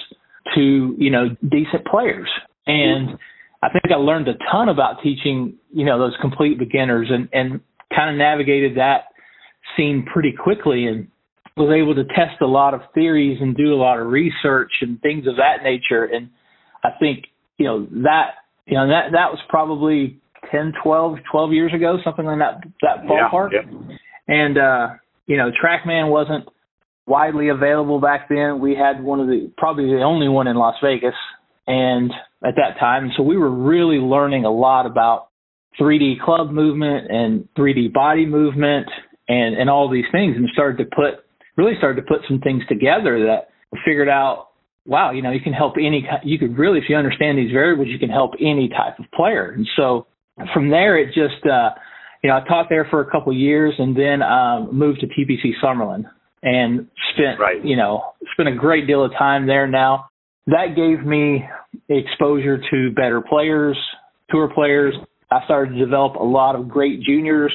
to 0.55 0.95
you 0.97 1.11
know 1.11 1.29
decent 1.49 1.85
players 1.85 2.29
and 2.67 3.17
I 3.61 3.69
think 3.69 3.91
I 3.91 3.95
learned 3.95 4.27
a 4.27 4.35
ton 4.51 4.69
about 4.69 5.01
teaching, 5.03 5.55
you 5.73 5.85
know, 5.85 5.99
those 5.99 6.15
complete 6.21 6.57
beginners 6.57 7.07
and, 7.09 7.27
and 7.33 7.59
kind 7.93 8.09
of 8.09 8.17
navigated 8.17 8.77
that 8.77 9.05
scene 9.75 10.05
pretty 10.11 10.31
quickly 10.31 10.85
and 10.85 11.07
was 11.59 11.71
able 11.75 11.95
to 11.95 12.05
test 12.15 12.41
a 12.41 12.47
lot 12.47 12.73
of 12.73 12.81
theories 12.93 13.37
and 13.41 13.55
do 13.55 13.73
a 13.73 13.75
lot 13.75 13.99
of 13.99 14.07
research 14.07 14.71
and 14.81 15.01
things 15.01 15.27
of 15.27 15.35
that 15.35 15.63
nature. 15.63 16.05
And 16.05 16.29
I 16.83 16.89
think, 16.99 17.25
you 17.57 17.65
know, 17.65 17.87
that, 18.03 18.31
you 18.65 18.75
know, 18.75 18.87
that, 18.87 19.11
that 19.11 19.31
was 19.31 19.39
probably 19.49 20.19
10, 20.51 20.73
12, 20.81 21.17
12 21.31 21.51
years 21.53 21.73
ago, 21.73 21.97
something 22.03 22.25
like 22.25 22.39
that, 22.39 22.63
that 22.81 23.05
ballpark. 23.05 23.49
Yeah, 23.53 23.69
yeah. 23.69 23.97
And, 24.27 24.57
uh, 24.57 24.87
you 25.27 25.37
know, 25.37 25.51
TrackMan 25.51 26.09
wasn't 26.09 26.45
widely 27.05 27.49
available 27.49 27.99
back 27.99 28.29
then. 28.29 28.59
We 28.59 28.75
had 28.75 29.03
one 29.03 29.19
of 29.19 29.27
the, 29.27 29.51
probably 29.57 29.85
the 29.85 30.01
only 30.01 30.29
one 30.29 30.47
in 30.47 30.55
Las 30.55 30.75
Vegas. 30.81 31.15
And 31.67 32.11
at 32.45 32.55
that 32.55 32.79
time. 32.79 33.11
So 33.17 33.23
we 33.23 33.37
were 33.37 33.49
really 33.49 33.97
learning 33.97 34.45
a 34.45 34.51
lot 34.51 34.85
about 34.85 35.29
3D 35.79 36.21
club 36.21 36.51
movement 36.51 37.11
and 37.11 37.47
3D 37.57 37.93
body 37.93 38.25
movement 38.25 38.87
and, 39.27 39.55
and 39.55 39.69
all 39.69 39.89
these 39.89 40.05
things 40.11 40.35
and 40.35 40.47
started 40.53 40.77
to 40.77 40.95
put, 40.95 41.25
really 41.59 41.77
started 41.77 42.01
to 42.01 42.07
put 42.07 42.21
some 42.27 42.39
things 42.39 42.63
together 42.69 43.25
that 43.25 43.49
figured 43.85 44.07
out, 44.07 44.47
wow, 44.85 45.11
you 45.11 45.21
know, 45.21 45.31
you 45.31 45.41
can 45.41 45.53
help 45.53 45.73
any, 45.77 46.07
you 46.23 46.39
could 46.39 46.57
really, 46.57 46.79
if 46.79 46.85
you 46.87 46.95
understand 46.95 47.37
these 47.37 47.51
variables, 47.51 47.89
you 47.89 47.99
can 47.99 48.09
help 48.09 48.31
any 48.39 48.69
type 48.69 48.97
of 48.97 49.05
player. 49.13 49.51
And 49.51 49.67
so 49.75 50.07
from 50.53 50.69
there, 50.69 50.97
it 50.97 51.07
just, 51.07 51.45
uh, 51.45 51.71
you 52.23 52.29
know, 52.29 52.37
I 52.37 52.47
taught 52.47 52.67
there 52.69 52.87
for 52.89 53.01
a 53.01 53.11
couple 53.11 53.31
of 53.31 53.37
years 53.37 53.73
and 53.77 53.95
then 53.95 54.21
um, 54.21 54.69
moved 54.71 55.01
to 55.01 55.07
TPC 55.07 55.51
Summerlin 55.61 56.05
and 56.41 56.87
spent, 57.13 57.39
right. 57.39 57.63
you 57.63 57.75
know, 57.75 58.13
spent 58.33 58.47
a 58.47 58.55
great 58.55 58.87
deal 58.87 59.03
of 59.03 59.11
time 59.11 59.45
there 59.45 59.67
now. 59.67 60.09
That 60.47 60.75
gave 60.75 61.05
me 61.05 61.43
exposure 61.89 62.57
to 62.71 62.91
better 62.95 63.21
players, 63.21 63.77
tour 64.29 64.49
players. 64.53 64.95
I 65.29 65.43
started 65.45 65.73
to 65.73 65.79
develop 65.79 66.15
a 66.15 66.23
lot 66.23 66.55
of 66.55 66.69
great 66.69 67.03
juniors. 67.03 67.53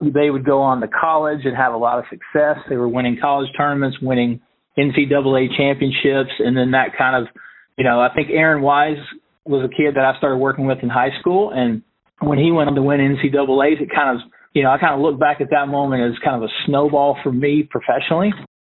They 0.00 0.30
would 0.30 0.44
go 0.44 0.60
on 0.60 0.80
to 0.80 0.88
college 0.88 1.40
and 1.44 1.56
have 1.56 1.72
a 1.72 1.76
lot 1.76 1.98
of 1.98 2.04
success. 2.10 2.58
They 2.68 2.76
were 2.76 2.88
winning 2.88 3.18
college 3.20 3.48
tournaments, 3.56 3.98
winning 4.00 4.40
NCAA 4.78 5.56
championships, 5.56 6.32
and 6.38 6.56
then 6.56 6.72
that 6.72 6.96
kind 6.98 7.16
of, 7.16 7.32
you 7.78 7.84
know, 7.84 8.00
I 8.00 8.12
think 8.14 8.28
Aaron 8.30 8.62
Wise 8.62 8.98
was 9.46 9.64
a 9.64 9.68
kid 9.68 9.94
that 9.94 10.04
I 10.04 10.16
started 10.18 10.36
working 10.36 10.66
with 10.66 10.78
in 10.82 10.88
high 10.88 11.18
school, 11.20 11.50
and 11.54 11.82
when 12.20 12.38
he 12.38 12.50
went 12.52 12.68
on 12.68 12.74
to 12.74 12.82
win 12.82 13.00
NCAA's, 13.00 13.80
it 13.80 13.88
kind 13.94 14.16
of, 14.16 14.26
you 14.52 14.62
know, 14.62 14.70
I 14.70 14.78
kind 14.78 14.94
of 14.94 15.00
look 15.00 15.18
back 15.18 15.40
at 15.40 15.48
that 15.50 15.66
moment 15.68 16.02
as 16.02 16.18
kind 16.22 16.36
of 16.36 16.42
a 16.42 16.52
snowball 16.66 17.16
for 17.22 17.32
me 17.32 17.68
professionally. 17.68 18.32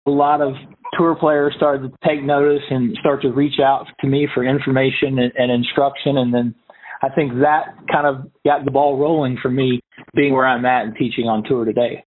A 0.07 0.11
lot 0.11 0.41
of 0.41 0.53
tour 0.97 1.15
players 1.15 1.53
started 1.57 1.91
to 1.91 2.07
take 2.07 2.23
notice 2.23 2.63
and 2.69 2.97
start 2.99 3.21
to 3.21 3.31
reach 3.31 3.59
out 3.63 3.85
to 4.01 4.07
me 4.07 4.27
for 4.33 4.43
information 4.43 5.19
and, 5.19 5.31
and 5.37 5.51
instruction, 5.51 6.17
and 6.17 6.33
then 6.33 6.55
I 7.01 7.09
think 7.09 7.33
that 7.41 7.73
kind 7.91 8.05
of 8.05 8.31
got 8.45 8.63
the 8.63 8.71
ball 8.71 8.97
rolling 8.97 9.37
for 9.41 9.49
me 9.49 9.81
being 10.15 10.33
where 10.33 10.47
I'm 10.47 10.65
at 10.65 10.85
and 10.85 10.95
teaching 10.95 11.25
on 11.25 11.43
tour 11.43 11.65
today. 11.65 12.05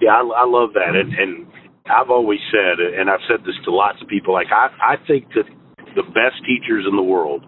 Yeah, 0.00 0.10
I, 0.10 0.42
I 0.42 0.46
love 0.46 0.70
that, 0.74 0.98
and 0.98 1.14
and 1.14 1.46
I've 1.86 2.10
always 2.10 2.40
said, 2.50 2.82
and 2.82 3.10
I've 3.10 3.22
said 3.28 3.46
this 3.46 3.54
to 3.64 3.70
lots 3.70 4.02
of 4.02 4.08
people, 4.08 4.34
like 4.34 4.48
I 4.50 4.68
I 4.82 4.96
think 5.06 5.28
that 5.34 5.46
the 5.94 6.02
best 6.10 6.42
teachers 6.46 6.86
in 6.88 6.96
the 6.96 7.02
world 7.02 7.44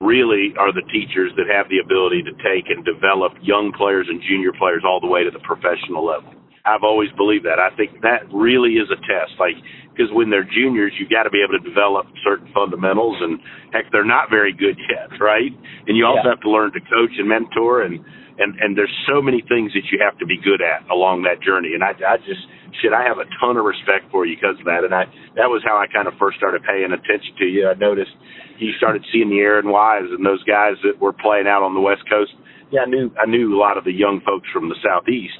really 0.00 0.54
are 0.58 0.70
the 0.70 0.86
teachers 0.92 1.32
that 1.34 1.50
have 1.50 1.66
the 1.68 1.82
ability 1.82 2.22
to 2.22 2.30
take 2.38 2.70
and 2.70 2.84
develop 2.86 3.32
young 3.42 3.72
players 3.74 4.06
and 4.08 4.22
junior 4.22 4.52
players 4.54 4.82
all 4.86 5.00
the 5.00 5.10
way 5.10 5.24
to 5.24 5.30
the 5.30 5.42
professional 5.42 6.06
level. 6.06 6.37
I've 6.74 6.84
always 6.84 7.10
believed 7.16 7.44
that. 7.46 7.58
I 7.58 7.74
think 7.76 8.00
that 8.02 8.28
really 8.32 8.76
is 8.76 8.88
a 8.92 9.00
test. 9.08 9.40
Like, 9.40 9.56
because 9.98 10.12
when 10.14 10.30
they're 10.30 10.46
juniors, 10.46 10.92
you've 11.00 11.10
got 11.10 11.24
to 11.24 11.30
be 11.30 11.42
able 11.42 11.58
to 11.58 11.64
develop 11.66 12.06
certain 12.22 12.46
fundamentals, 12.54 13.18
and 13.20 13.40
heck, 13.72 13.90
they're 13.90 14.06
not 14.06 14.30
very 14.30 14.52
good 14.52 14.78
yet, 14.86 15.10
right? 15.18 15.50
And 15.88 15.96
you 15.96 16.06
also 16.06 16.22
yeah. 16.24 16.38
have 16.38 16.42
to 16.46 16.50
learn 16.50 16.70
to 16.72 16.80
coach 16.86 17.18
and 17.18 17.26
mentor, 17.26 17.82
and 17.82 17.98
and 18.38 18.54
and 18.62 18.78
there's 18.78 18.94
so 19.10 19.20
many 19.20 19.42
things 19.50 19.74
that 19.74 19.90
you 19.90 19.98
have 19.98 20.16
to 20.22 20.26
be 20.26 20.38
good 20.38 20.62
at 20.62 20.86
along 20.90 21.26
that 21.26 21.42
journey. 21.42 21.74
And 21.74 21.82
I, 21.82 21.98
I 22.06 22.16
just 22.22 22.46
shit, 22.78 22.94
I 22.94 23.02
have 23.02 23.18
a 23.18 23.26
ton 23.42 23.58
of 23.58 23.66
respect 23.66 24.06
for 24.10 24.24
you 24.24 24.38
because 24.38 24.54
of 24.58 24.66
that. 24.66 24.86
And 24.86 24.94
I 24.94 25.10
that 25.34 25.50
was 25.50 25.62
how 25.66 25.74
I 25.74 25.90
kind 25.90 26.06
of 26.06 26.14
first 26.18 26.38
started 26.38 26.62
paying 26.62 26.94
attention 26.94 27.34
to 27.42 27.46
you. 27.46 27.66
I 27.66 27.74
noticed 27.74 28.14
you 28.58 28.70
started 28.78 29.02
seeing 29.12 29.30
the 29.30 29.42
Aaron 29.42 29.70
Wise 29.70 30.06
and 30.06 30.24
those 30.24 30.42
guys 30.44 30.78
that 30.86 31.02
were 31.02 31.12
playing 31.12 31.46
out 31.46 31.62
on 31.62 31.74
the 31.74 31.82
West 31.82 32.06
Coast. 32.08 32.32
Yeah, 32.70 32.82
I 32.84 32.86
knew 32.86 33.10
I 33.18 33.26
knew 33.26 33.56
a 33.56 33.58
lot 33.58 33.78
of 33.78 33.84
the 33.84 33.92
young 33.92 34.20
folks 34.22 34.46
from 34.52 34.68
the 34.68 34.76
Southeast, 34.84 35.38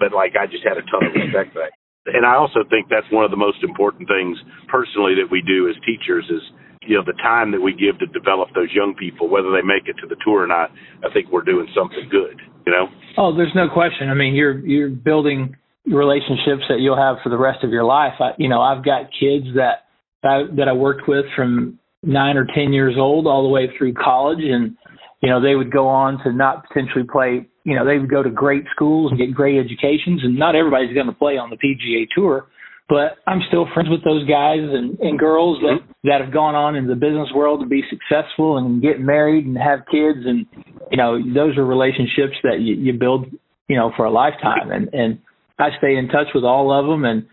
but 0.00 0.16
like 0.16 0.34
I 0.34 0.48
just 0.48 0.64
had 0.64 0.80
a 0.80 0.84
ton 0.88 1.04
of 1.04 1.12
respect 1.12 1.52
for 1.52 1.68
that. 1.68 1.76
And 2.08 2.24
I 2.24 2.34
also 2.40 2.64
think 2.72 2.88
that's 2.88 3.06
one 3.12 3.28
of 3.28 3.30
the 3.30 3.36
most 3.36 3.62
important 3.62 4.08
things 4.08 4.40
personally 4.72 5.14
that 5.20 5.28
we 5.30 5.44
do 5.44 5.68
as 5.68 5.76
teachers 5.84 6.24
is 6.32 6.40
you 6.88 6.96
know 6.96 7.04
the 7.04 7.16
time 7.22 7.52
that 7.52 7.60
we 7.60 7.76
give 7.76 8.00
to 8.00 8.06
develop 8.08 8.48
those 8.56 8.72
young 8.72 8.96
people, 8.96 9.28
whether 9.28 9.52
they 9.52 9.62
make 9.62 9.84
it 9.86 10.00
to 10.00 10.08
the 10.08 10.16
tour 10.24 10.42
or 10.42 10.46
not. 10.48 10.72
I 11.04 11.12
think 11.12 11.30
we're 11.30 11.44
doing 11.44 11.68
something 11.76 12.08
good. 12.10 12.40
You 12.66 12.72
know. 12.72 12.88
Oh, 13.20 13.36
there's 13.36 13.54
no 13.54 13.68
question. 13.68 14.08
I 14.08 14.14
mean, 14.14 14.34
you're 14.34 14.58
you're 14.66 14.88
building 14.88 15.56
relationships 15.86 16.64
that 16.68 16.80
you'll 16.80 16.96
have 16.96 17.16
for 17.22 17.28
the 17.28 17.38
rest 17.38 17.64
of 17.64 17.70
your 17.70 17.84
life. 17.84 18.14
I, 18.20 18.30
you 18.38 18.48
know, 18.48 18.60
I've 18.60 18.84
got 18.84 19.12
kids 19.18 19.46
that 19.56 19.88
I, 20.22 20.44
that 20.56 20.68
I 20.68 20.72
worked 20.72 21.08
with 21.08 21.24
from 21.36 21.78
nine 22.02 22.36
or 22.36 22.46
ten 22.54 22.72
years 22.72 22.94
old 22.98 23.26
all 23.26 23.42
the 23.42 23.48
way 23.48 23.68
through 23.76 23.94
college, 23.94 24.40
and 24.40 24.76
you 25.20 25.28
know 25.28 25.40
they 25.40 25.54
would 25.54 25.72
go 25.72 25.88
on 25.88 26.22
to 26.24 26.32
not 26.32 26.66
potentially 26.68 27.04
play. 27.10 27.46
You 27.64 27.76
know, 27.76 27.84
they 27.84 27.98
would 27.98 28.10
go 28.10 28.22
to 28.22 28.30
great 28.30 28.64
schools 28.74 29.12
and 29.12 29.18
get 29.20 29.34
great 29.34 29.58
educations, 29.58 30.22
and 30.24 30.38
not 30.38 30.56
everybody's 30.56 30.94
going 30.94 31.06
to 31.06 31.12
play 31.12 31.36
on 31.36 31.50
the 31.50 31.56
PGA 31.56 32.06
Tour 32.14 32.46
but 32.90 33.18
I'm 33.24 33.38
still 33.46 33.68
friends 33.72 33.88
with 33.88 34.02
those 34.02 34.26
guys 34.26 34.58
and, 34.58 34.98
and 34.98 35.16
girls 35.16 35.58
that, 35.62 35.78
mm-hmm. 35.78 36.08
that 36.08 36.20
have 36.20 36.34
gone 36.34 36.56
on 36.56 36.74
in 36.74 36.88
the 36.88 36.96
business 36.96 37.28
world 37.32 37.60
to 37.60 37.66
be 37.66 37.82
successful 37.88 38.58
and 38.58 38.82
get 38.82 38.98
married 38.98 39.46
and 39.46 39.56
have 39.56 39.86
kids. 39.86 40.26
And, 40.26 40.44
you 40.90 40.98
know, 40.98 41.22
those 41.22 41.56
are 41.56 41.64
relationships 41.64 42.34
that 42.42 42.58
you, 42.58 42.74
you 42.74 42.92
build, 42.92 43.26
you 43.68 43.76
know, 43.76 43.92
for 43.96 44.06
a 44.06 44.10
lifetime. 44.10 44.72
And, 44.72 44.92
and 44.92 45.20
I 45.56 45.68
stay 45.78 45.94
in 45.94 46.08
touch 46.08 46.26
with 46.34 46.42
all 46.42 46.72
of 46.76 46.90
them 46.90 47.04
and, 47.04 47.26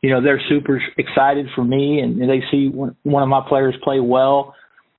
you 0.00 0.08
know, 0.08 0.22
they're 0.22 0.40
super 0.48 0.80
excited 0.96 1.46
for 1.54 1.62
me 1.62 2.00
and 2.00 2.18
they 2.18 2.42
see 2.50 2.68
one 2.68 3.22
of 3.22 3.28
my 3.28 3.42
players 3.46 3.74
play 3.84 4.00
well. 4.00 4.54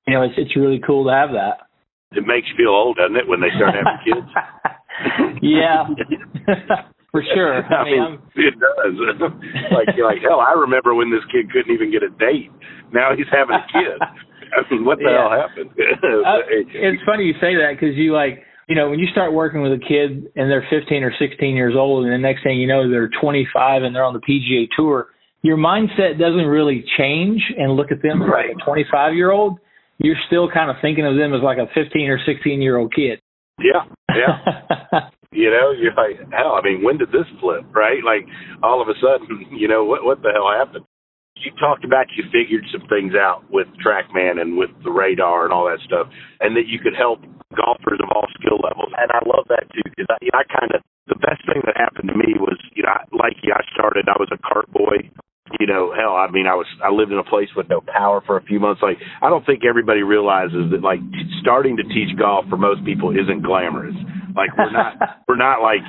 You 0.08 0.14
know, 0.14 0.22
it's, 0.22 0.36
it's 0.38 0.56
really 0.56 0.80
cool 0.86 1.06
to 1.06 1.12
have 1.12 1.32
that. 1.32 1.63
It 2.16 2.26
makes 2.26 2.48
you 2.50 2.56
feel 2.58 2.74
old, 2.74 2.98
doesn't 2.98 3.16
it, 3.16 3.28
when 3.28 3.42
they 3.42 3.50
start 3.56 3.74
having 3.76 4.00
kids? 4.06 4.30
yeah. 5.42 5.88
For 7.14 7.22
sure. 7.34 7.62
I, 7.70 7.86
mean, 7.86 8.18
mean 8.36 8.48
it 8.50 8.56
does. 8.58 8.98
like 9.70 9.94
like 10.02 10.18
hell, 10.26 10.42
I 10.42 10.58
remember 10.58 10.96
when 10.96 11.12
this 11.12 11.22
kid 11.32 11.52
couldn't 11.54 11.72
even 11.72 11.92
get 11.92 12.02
a 12.02 12.10
date. 12.10 12.50
Now 12.92 13.14
he's 13.16 13.30
having 13.32 13.54
a 13.54 13.66
kid. 13.70 14.02
I 14.02 14.74
mean, 14.74 14.84
what 14.84 14.98
the 14.98 15.14
yeah. 15.14 15.22
hell 15.22 15.30
happened? 15.30 15.70
uh, 15.78 16.42
it's 16.50 17.04
funny 17.06 17.26
you 17.26 17.34
say 17.38 17.54
that 17.54 17.78
because 17.78 17.96
you 17.96 18.14
like 18.14 18.42
you 18.68 18.74
know 18.76 18.90
when 18.90 18.98
you 18.98 19.06
start 19.14 19.32
working 19.32 19.62
with 19.62 19.74
a 19.74 19.82
kid 19.82 20.26
and 20.36 20.50
they're 20.50 20.66
15 20.74 21.04
or 21.04 21.14
16 21.14 21.56
years 21.56 21.76
old, 21.78 22.06
and 22.06 22.14
the 22.14 22.18
next 22.18 22.42
thing 22.42 22.58
you 22.58 22.68
know 22.68 22.90
they're 22.90 23.10
25 23.22 23.84
and 23.84 23.96
they're 23.96 24.04
on 24.04 24.18
the 24.18 24.26
PGA 24.26 24.66
Tour. 24.76 25.10
Your 25.44 25.58
mindset 25.58 26.18
doesn't 26.18 26.48
really 26.48 26.84
change 26.98 27.42
and 27.58 27.76
look 27.76 27.92
at 27.92 28.02
them 28.02 28.24
right. 28.24 28.56
like 28.56 28.62
a 28.62 28.66
25 28.66 29.14
year 29.14 29.30
old. 29.30 29.60
You're 30.00 30.20
still 30.28 30.50
kind 30.52 30.70
of 30.70 30.78
thinking 30.82 31.06
of 31.06 31.16
them 31.16 31.34
as 31.34 31.42
like 31.42 31.58
a 31.58 31.68
15 31.74 32.10
or 32.10 32.20
16 32.26 32.62
year 32.62 32.78
old 32.78 32.94
kid. 32.94 33.20
Yeah, 33.60 33.86
yeah. 34.10 35.10
You 35.34 35.50
know, 35.50 35.74
you're 35.74 35.98
like, 35.98 36.22
hell, 36.30 36.54
I 36.54 36.62
mean, 36.62 36.86
when 36.86 37.02
did 37.02 37.10
this 37.10 37.26
flip, 37.42 37.66
right? 37.74 38.06
Like, 38.06 38.30
all 38.62 38.82
of 38.82 38.88
a 38.88 38.94
sudden, 39.02 39.50
you 39.58 39.68
know, 39.68 39.84
what 39.84 40.06
what 40.06 40.22
the 40.22 40.30
hell 40.30 40.54
happened? 40.54 40.86
You 41.42 41.50
talked 41.58 41.84
about 41.84 42.06
you 42.16 42.24
figured 42.30 42.64
some 42.70 42.86
things 42.88 43.18
out 43.18 43.44
with 43.50 43.66
TrackMan 43.82 44.40
and 44.40 44.56
with 44.56 44.70
the 44.86 44.94
radar 44.94 45.44
and 45.44 45.52
all 45.52 45.66
that 45.66 45.82
stuff, 45.82 46.08
and 46.40 46.56
that 46.56 46.70
you 46.70 46.78
could 46.78 46.94
help 46.94 47.26
golfers 47.58 47.98
of 47.98 48.14
all 48.14 48.30
skill 48.38 48.62
levels. 48.62 48.94
And 49.02 49.10
I 49.10 49.20
love 49.26 49.50
that 49.50 49.66
too 49.74 49.82
because 49.84 50.08
I, 50.14 50.22
I 50.38 50.46
kind 50.46 50.72
of 50.78 50.86
the 51.10 51.18
best 51.20 51.42
thing 51.50 51.66
that 51.66 51.76
happened 51.76 52.14
to 52.14 52.16
me 52.16 52.38
was, 52.38 52.56
you 52.78 52.86
know, 52.86 52.94
like 53.12 53.34
you, 53.42 53.52
I 53.52 53.66
started. 53.74 54.06
I 54.08 54.16
was 54.22 54.30
a 54.30 54.40
cart 54.40 54.70
boy 54.72 55.10
you 55.60 55.68
know, 55.68 55.94
hell, 55.94 56.16
I 56.16 56.30
mean, 56.32 56.48
I 56.48 56.56
was 56.56 56.68
I 56.84 56.90
lived 56.90 57.12
in 57.12 57.18
a 57.18 57.24
place 57.24 57.50
with 57.56 57.70
no 57.70 57.82
power 57.82 58.22
for 58.26 58.38
a 58.38 58.44
few 58.44 58.60
months. 58.60 58.82
Like, 58.82 58.98
I 59.22 59.30
don't 59.30 59.46
think 59.46 59.64
everybody 59.68 60.02
realizes 60.02 60.72
that 60.72 60.82
like 60.82 61.00
starting 61.42 61.78
to 61.78 61.84
teach 61.84 62.18
golf 62.18 62.46
for 62.50 62.58
most 62.58 62.84
people 62.86 63.12
isn't 63.12 63.44
glamorous. 63.44 63.96
Like 64.36 64.56
we're 64.58 64.72
not 64.72 64.98
we're 65.28 65.38
not 65.38 65.62
like 65.62 65.84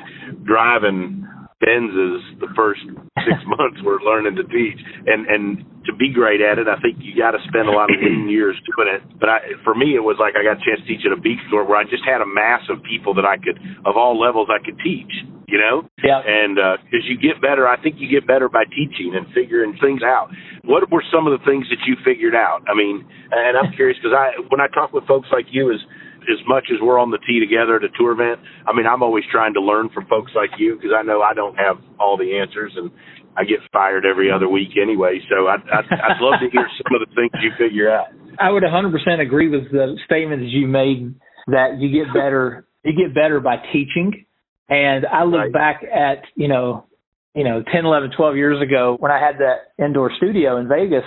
driving 0.44 1.26
Benzes 1.64 2.20
the 2.40 2.52
first 2.56 2.80
six 3.24 3.40
months 3.56 3.80
we're 3.84 4.02
learning 4.04 4.36
to 4.36 4.44
teach, 4.44 4.78
and 5.06 5.26
and 5.26 5.64
to 5.86 5.92
be 5.96 6.12
great 6.12 6.40
at 6.40 6.58
it, 6.58 6.68
I 6.68 6.80
think 6.80 7.00
you 7.00 7.16
got 7.16 7.32
to 7.32 7.40
spend 7.48 7.68
a 7.68 7.72
lot 7.72 7.88
of 7.88 7.96
years 8.28 8.56
doing 8.68 8.88
it. 8.92 9.02
But 9.20 9.28
I, 9.28 9.38
for 9.64 9.74
me, 9.74 9.96
it 9.96 10.04
was 10.04 10.16
like 10.20 10.34
I 10.36 10.44
got 10.44 10.60
a 10.60 10.64
chance 10.64 10.80
to 10.84 10.86
teach 10.88 11.04
at 11.04 11.12
a 11.12 11.20
beach 11.20 11.40
store 11.48 11.64
where 11.64 11.80
I 11.80 11.84
just 11.84 12.04
had 12.04 12.20
a 12.20 12.28
mass 12.28 12.64
of 12.68 12.82
people 12.84 13.14
that 13.14 13.24
I 13.24 13.36
could, 13.36 13.56
of 13.84 13.96
all 13.96 14.18
levels, 14.18 14.48
I 14.52 14.60
could 14.64 14.76
teach. 14.84 15.12
You 15.54 15.62
know, 15.62 15.86
yeah. 16.02 16.18
And 16.18 16.58
because 16.58 17.06
uh, 17.06 17.10
you 17.14 17.14
get 17.14 17.38
better, 17.38 17.70
I 17.70 17.78
think 17.78 18.02
you 18.02 18.10
get 18.10 18.26
better 18.26 18.50
by 18.50 18.66
teaching 18.66 19.14
and 19.14 19.22
figuring 19.30 19.78
things 19.78 20.02
out. 20.02 20.34
What 20.66 20.90
were 20.90 21.04
some 21.14 21.30
of 21.30 21.38
the 21.38 21.38
things 21.46 21.70
that 21.70 21.78
you 21.86 21.94
figured 22.02 22.34
out? 22.34 22.66
I 22.66 22.74
mean, 22.74 23.06
and 23.30 23.54
I'm 23.54 23.70
curious 23.70 23.94
because 24.02 24.18
I, 24.18 24.34
when 24.50 24.58
I 24.58 24.66
talk 24.74 24.90
with 24.90 25.06
folks 25.06 25.30
like 25.30 25.46
you, 25.54 25.70
is 25.70 25.78
as 26.26 26.42
much 26.50 26.74
as 26.74 26.82
we're 26.82 26.98
on 26.98 27.14
the 27.14 27.22
tee 27.22 27.38
together 27.38 27.78
at 27.78 27.86
a 27.86 27.92
tour 27.94 28.18
event, 28.18 28.42
I 28.66 28.74
mean, 28.74 28.82
I'm 28.82 28.98
always 29.06 29.22
trying 29.30 29.54
to 29.54 29.62
learn 29.62 29.94
from 29.94 30.10
folks 30.10 30.32
like 30.34 30.50
you 30.58 30.74
because 30.74 30.90
I 30.90 31.06
know 31.06 31.22
I 31.22 31.38
don't 31.38 31.54
have 31.54 31.78
all 32.02 32.18
the 32.18 32.34
answers 32.34 32.74
and 32.74 32.90
I 33.38 33.46
get 33.46 33.62
fired 33.70 34.02
every 34.02 34.34
other 34.34 34.50
week 34.50 34.74
anyway. 34.74 35.22
So 35.30 35.46
I'd, 35.46 35.62
I'd, 35.70 35.86
I'd 35.86 36.18
love 36.18 36.42
to 36.42 36.50
hear 36.50 36.66
some 36.82 36.98
of 36.98 37.06
the 37.06 37.14
things 37.14 37.30
you 37.46 37.54
figure 37.54 37.94
out. 37.94 38.10
I 38.42 38.50
would 38.50 38.66
100% 38.66 38.90
agree 39.22 39.48
with 39.48 39.70
the 39.70 39.94
statements 40.04 40.50
you 40.50 40.66
made 40.66 41.14
that 41.46 41.78
you 41.78 41.94
get 41.94 42.10
better, 42.10 42.66
you 42.82 42.90
get 42.90 43.14
better 43.14 43.38
by 43.38 43.62
teaching. 43.70 44.26
And 44.68 45.06
I 45.06 45.24
look 45.24 45.40
right. 45.40 45.52
back 45.52 45.82
at, 45.84 46.24
you 46.34 46.48
know, 46.48 46.86
you 47.34 47.44
know, 47.44 47.62
10, 47.72 47.84
11, 47.84 48.12
12 48.16 48.36
years 48.36 48.62
ago 48.62 48.96
when 48.98 49.10
I 49.10 49.18
had 49.18 49.38
that 49.38 49.84
indoor 49.84 50.10
studio 50.16 50.56
in 50.58 50.68
Vegas, 50.68 51.04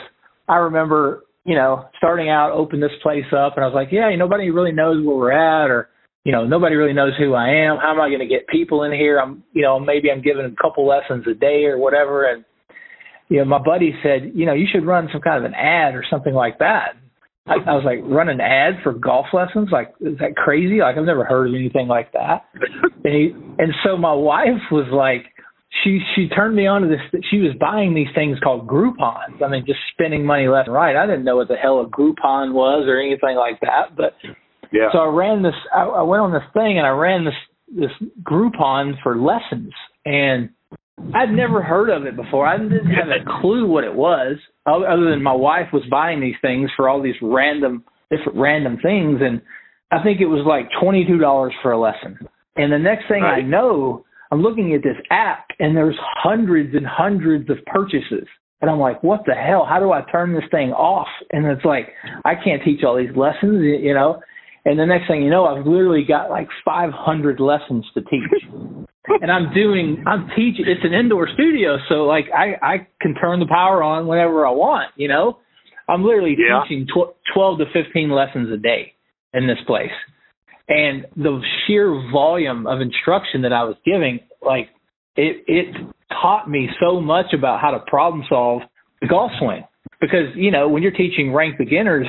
I 0.48 0.58
remember 0.58 1.24
you 1.48 1.56
know, 1.56 1.86
starting 1.98 2.30
out, 2.30 2.52
open 2.52 2.82
this 2.82 2.92
place 3.02 3.24
up, 3.32 3.56
and 3.56 3.64
I 3.64 3.68
was 3.68 3.74
like, 3.74 3.88
yeah, 3.90 4.14
nobody 4.18 4.52
really 4.52 4.74
knows 4.74 5.04
where 5.04 5.16
we're 5.16 5.32
at, 5.32 5.72
or 5.72 5.88
you 6.26 6.34
know, 6.34 6.46
nobody 6.46 6.76
really 6.76 6.92
knows 6.92 7.14
who 7.18 7.34
I 7.34 7.48
am. 7.48 7.78
How 7.78 7.94
am 7.94 8.02
I 8.02 8.10
going 8.10 8.20
to 8.20 8.28
get 8.28 8.50
people 8.50 8.84
in 8.84 8.92
here? 8.92 9.18
I'm, 9.18 9.44
you 9.54 9.62
know, 9.62 9.80
maybe 9.80 10.12
I'm 10.12 10.22
giving 10.22 10.44
a 10.44 10.62
couple 10.62 10.86
lessons 10.86 11.24
a 11.26 11.34
day 11.34 11.64
or 11.64 11.78
whatever, 11.78 12.30
and 12.30 12.44
you 13.30 13.38
know, 13.38 13.46
my 13.46 13.60
buddy 13.64 13.96
said, 14.04 14.34
you 14.36 14.46
know, 14.46 14.54
you 14.54 14.68
should 14.70 14.86
run 14.86 15.08
some 15.14 15.22
kind 15.22 15.38
of 15.38 15.50
an 15.50 15.56
ad 15.56 15.96
or 15.96 16.04
something 16.10 16.34
like 16.34 16.60
that. 16.60 16.98
I, 17.48 17.72
I 17.72 17.74
was 17.76 17.84
like, 17.86 18.00
run 18.04 18.30
an 18.30 18.42
ad 18.42 18.76
for 18.84 18.94
golf 18.94 19.28
lessons? 19.34 19.70
Like, 19.72 19.94
is 20.02 20.18
that 20.20 20.36
crazy? 20.36 20.80
Like, 20.80 20.98
I've 20.98 21.06
never 21.06 21.24
heard 21.24 21.50
of 21.50 21.56
anything 21.56 21.88
like 21.88 22.12
that. 22.14 22.46
And 23.04 23.16
he, 23.16 23.32
and 23.58 23.74
so 23.86 23.96
my 23.96 24.14
wife 24.14 24.68
was 24.70 24.88
like, 24.92 25.32
she 25.84 26.00
she 26.14 26.28
turned 26.28 26.56
me 26.56 26.68
on 26.68 26.82
to 26.82 26.88
this. 26.88 27.22
She 27.30 27.38
was 27.38 27.52
buying 27.60 27.94
these 27.94 28.08
things 28.14 28.38
called 28.44 28.68
Groupons. 28.68 29.42
I 29.42 29.48
mean, 29.48 29.64
just 29.66 29.80
spending 29.94 30.26
money 30.26 30.48
left 30.48 30.68
and 30.68 30.76
right. 30.76 30.96
I 30.96 31.06
didn't 31.06 31.24
know 31.24 31.38
what 31.38 31.48
the 31.48 31.56
hell 31.56 31.80
a 31.80 31.86
Groupon 31.86 32.54
was 32.54 32.86
or 32.88 33.00
anything 33.00 33.38
like 33.38 33.62
that. 33.62 33.96
But 33.96 34.14
yeah. 34.72 34.90
So 34.92 35.00
I 35.00 35.08
ran 35.08 35.44
this. 35.44 35.54
I, 35.74 35.84
I 35.84 36.02
went 36.02 36.22
on 36.22 36.34
this 36.34 36.44
thing 36.54 36.78
and 36.78 36.86
I 36.86 36.90
ran 36.90 37.26
this 37.26 37.34
this 37.74 38.10
Groupon 38.24 38.94
for 39.04 39.18
lessons, 39.18 39.72
and 40.06 40.50
I'd 41.14 41.32
never 41.32 41.62
heard 41.62 41.90
of 41.90 42.06
it 42.06 42.16
before. 42.16 42.48
I 42.48 42.58
didn't 42.58 42.88
have 42.88 43.10
a 43.10 43.42
clue 43.42 43.68
what 43.68 43.84
it 43.84 43.94
was, 43.94 44.38
other 44.66 45.10
than 45.10 45.22
my 45.22 45.34
wife 45.34 45.68
was 45.72 45.84
buying 45.90 46.20
these 46.20 46.36
things 46.42 46.70
for 46.76 46.90
all 46.90 47.02
these 47.02 47.16
random 47.22 47.84
different 48.10 48.38
random 48.38 48.78
things, 48.82 49.20
and 49.22 49.42
I 49.92 50.04
think 50.04 50.22
it 50.22 50.26
was 50.28 50.46
like 50.46 50.70
twenty 50.82 51.06
two 51.06 51.18
dollars 51.18 51.54
for 51.62 51.72
a 51.72 51.80
lesson. 51.80 52.18
And 52.56 52.72
the 52.72 52.80
next 52.80 53.08
thing 53.08 53.22
right. 53.22 53.40
I 53.40 53.42
know, 53.42 54.06
I'm 54.32 54.42
looking 54.42 54.74
at 54.74 54.82
this 54.82 54.98
app 55.12 55.48
and 55.60 55.78
there's 55.78 55.98
hundreds 56.24 56.74
and 56.76 56.86
hundreds 56.86 57.50
of 57.50 57.58
purchases. 57.68 58.28
And 58.60 58.72
I'm 58.72 58.80
like, 58.80 59.04
what 59.04 59.22
the 59.28 59.36
hell? 59.36 59.68
How 59.70 59.80
do 59.80 59.92
I 59.92 60.02
turn 60.12 60.34
this 60.34 60.50
thing 60.50 60.72
off? 60.72 61.08
And 61.32 61.46
it's 61.46 61.64
like, 61.64 61.90
I 62.26 62.34
can't 62.34 62.64
teach 62.66 62.84
all 62.84 62.98
these 62.98 63.16
lessons, 63.16 63.62
you 63.62 63.94
know? 63.94 64.20
And 64.68 64.78
the 64.78 64.86
next 64.86 65.08
thing 65.08 65.24
you 65.24 65.30
know, 65.30 65.46
I've 65.46 65.66
literally 65.66 66.04
got 66.04 66.30
like 66.30 66.50
500 66.66 67.40
lessons 67.40 67.86
to 67.94 68.02
teach. 68.02 68.44
and 69.22 69.32
I'm 69.32 69.54
doing, 69.54 70.04
I'm 70.06 70.28
teaching, 70.36 70.66
it's 70.68 70.84
an 70.84 70.92
indoor 70.92 71.30
studio. 71.34 71.78
So 71.88 72.04
like 72.04 72.26
I, 72.36 72.56
I 72.62 72.88
can 73.00 73.16
turn 73.16 73.40
the 73.40 73.48
power 73.48 73.82
on 73.82 74.08
whenever 74.08 74.46
I 74.46 74.52
want, 74.52 74.92
you 74.98 75.08
know? 75.08 75.38
I'm 75.88 76.04
literally 76.04 76.36
yeah. 76.38 76.64
teaching 76.64 76.86
tw- 76.86 77.16
12 77.34 77.60
to 77.60 77.66
15 77.72 78.12
lessons 78.12 78.52
a 78.52 78.58
day 78.58 78.94
in 79.34 79.48
this 79.48 79.58
place. 79.66 79.96
And 80.68 81.06
the 81.16 81.42
sheer 81.66 81.88
volume 82.12 82.68
of 82.68 82.82
instruction 82.82 83.44
that 83.44 83.54
I 83.54 83.64
was 83.64 83.78
giving, 83.86 84.20
like 84.42 84.68
it, 85.16 85.46
it 85.48 85.76
taught 86.10 86.50
me 86.50 86.68
so 86.82 87.00
much 87.00 87.28
about 87.34 87.62
how 87.62 87.72
to 87.72 87.80
problem 87.88 88.26
solve 88.28 88.64
the 89.00 89.08
golf 89.08 89.32
swing. 89.40 89.64
Because, 90.02 90.36
you 90.36 90.52
know, 90.52 90.68
when 90.68 90.84
you're 90.84 90.92
teaching 90.92 91.34
ranked 91.34 91.58
beginners, 91.58 92.06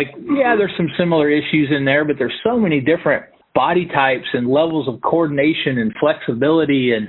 like, 0.00 0.14
yeah, 0.16 0.56
there's 0.56 0.72
some 0.76 0.88
similar 0.98 1.28
issues 1.28 1.68
in 1.76 1.84
there, 1.84 2.04
but 2.04 2.16
there's 2.18 2.38
so 2.42 2.58
many 2.58 2.80
different 2.80 3.24
body 3.54 3.86
types 3.86 4.26
and 4.32 4.48
levels 4.48 4.88
of 4.88 5.00
coordination 5.02 5.78
and 5.78 5.92
flexibility 6.00 6.92
and, 6.92 7.08